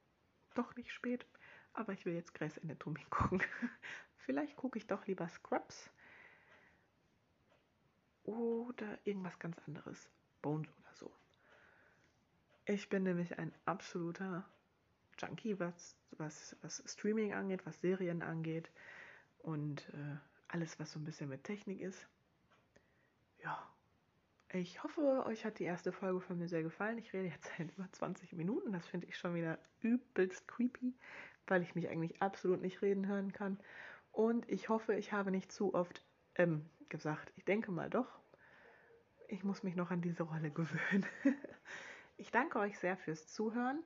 doch 0.60 0.76
nicht 0.76 0.91
spät. 0.91 1.26
Aber 1.74 1.93
ich 1.93 2.06
will 2.06 2.13
jetzt 2.13 2.34
Grace 2.34 2.60
Anatomy 2.60 3.06
gucken. 3.10 3.41
Vielleicht 4.17 4.56
gucke 4.56 4.78
ich 4.78 4.88
doch 4.88 5.08
lieber 5.08 5.28
Scrubs. 5.30 5.89
Oder 8.24 9.00
irgendwas 9.06 9.39
ganz 9.39 9.58
anderes. 9.67 10.10
Bones 10.41 10.69
oder 10.80 10.93
so. 10.95 11.12
Ich 12.65 12.89
bin 12.89 13.04
nämlich 13.04 13.39
ein 13.39 13.54
absoluter 13.65 14.45
Junkie, 15.17 15.60
was, 15.60 15.95
was, 16.12 16.56
was 16.62 16.84
Streaming 16.86 17.34
angeht, 17.34 17.65
was 17.65 17.82
Serien 17.82 18.22
angeht 18.22 18.69
und 19.39 19.89
äh, 19.89 20.17
alles, 20.48 20.80
was 20.80 20.91
so 20.91 21.00
ein 21.00 21.06
bisschen 21.06 21.30
mit 21.30 21.43
Technik 21.43 21.82
ist. 21.82 22.08
Ja, 23.43 23.67
ich 24.51 24.83
hoffe, 24.83 25.23
euch 25.27 25.45
hat 25.45 25.59
die 25.59 25.65
erste 25.65 25.91
Folge 25.91 26.21
von 26.21 26.39
mir 26.39 26.47
sehr 26.47 26.63
gefallen. 26.63 26.97
Ich 26.97 27.13
rede 27.13 27.27
jetzt 27.27 27.51
seit 27.57 27.71
über 27.77 27.91
20 27.91 28.33
Minuten. 28.33 28.71
Das 28.73 28.88
finde 28.88 29.07
ich 29.07 29.17
schon 29.17 29.35
wieder 29.35 29.59
übelst 29.81 30.47
creepy, 30.47 30.93
weil 31.47 31.62
ich 31.62 31.75
mich 31.75 31.89
eigentlich 31.89 32.21
absolut 32.21 32.62
nicht 32.62 32.81
reden 32.81 33.07
hören 33.07 33.31
kann. 33.31 33.59
Und 34.12 34.49
ich 34.49 34.69
hoffe, 34.69 34.95
ich 34.95 35.13
habe 35.13 35.31
nicht 35.31 35.51
zu 35.51 35.73
oft 35.73 36.03
ähm, 36.35 36.65
gesagt. 36.89 37.31
Ich 37.35 37.45
denke 37.45 37.71
mal 37.71 37.89
doch. 37.89 38.19
Ich 39.27 39.43
muss 39.43 39.62
mich 39.62 39.75
noch 39.75 39.91
an 39.91 40.01
diese 40.01 40.23
Rolle 40.23 40.49
gewöhnen. 40.51 41.05
ich 42.17 42.31
danke 42.31 42.57
euch 42.59 42.79
sehr 42.79 42.97
fürs 42.97 43.27
Zuhören. 43.27 43.83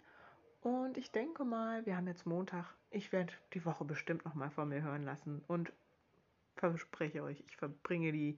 Und 0.61 0.97
ich 0.97 1.11
denke 1.11 1.43
mal, 1.43 1.85
wir 1.85 1.97
haben 1.97 2.07
jetzt 2.07 2.25
Montag. 2.25 2.73
Ich 2.89 3.11
werde 3.11 3.33
die 3.53 3.65
Woche 3.65 3.83
bestimmt 3.83 4.23
noch 4.23 4.33
mal 4.33 4.49
von 4.49 4.69
mir 4.69 4.81
hören 4.81 5.03
lassen. 5.03 5.43
Und 5.47 5.73
verspreche 6.55 7.21
euch, 7.21 7.43
ich 7.47 7.57
verbringe 7.57 8.13
die 8.13 8.37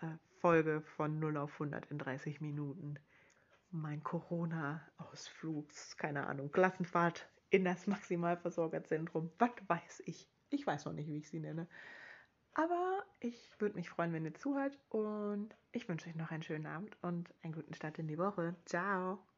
äh, 0.00 0.16
Folge 0.40 0.80
von 0.96 1.18
0 1.18 1.36
auf 1.36 1.52
100 1.52 1.90
in 1.90 1.98
30 1.98 2.40
Minuten. 2.40 2.98
Mein 3.70 4.02
Corona-Ausflug, 4.02 5.68
keine 5.96 6.26
Ahnung, 6.26 6.50
Klassenfahrt 6.50 7.28
in 7.50 7.64
das 7.64 7.86
Maximalversorgerzentrum, 7.86 9.30
was 9.38 9.50
weiß 9.68 10.02
ich. 10.06 10.28
Ich 10.48 10.66
weiß 10.66 10.86
noch 10.86 10.92
nicht, 10.92 11.08
wie 11.08 11.18
ich 11.18 11.28
sie 11.28 11.40
nenne. 11.40 11.68
Aber 12.54 13.04
ich 13.20 13.54
würde 13.60 13.76
mich 13.76 13.90
freuen, 13.90 14.12
wenn 14.12 14.24
ihr 14.24 14.34
zuhört 14.34 14.76
und 14.88 15.54
ich 15.72 15.88
wünsche 15.88 16.08
euch 16.08 16.16
noch 16.16 16.30
einen 16.30 16.42
schönen 16.42 16.66
Abend 16.66 16.96
und 17.02 17.32
einen 17.42 17.52
guten 17.52 17.74
Start 17.74 17.98
in 17.98 18.08
die 18.08 18.18
Woche. 18.18 18.56
Ciao! 18.64 19.29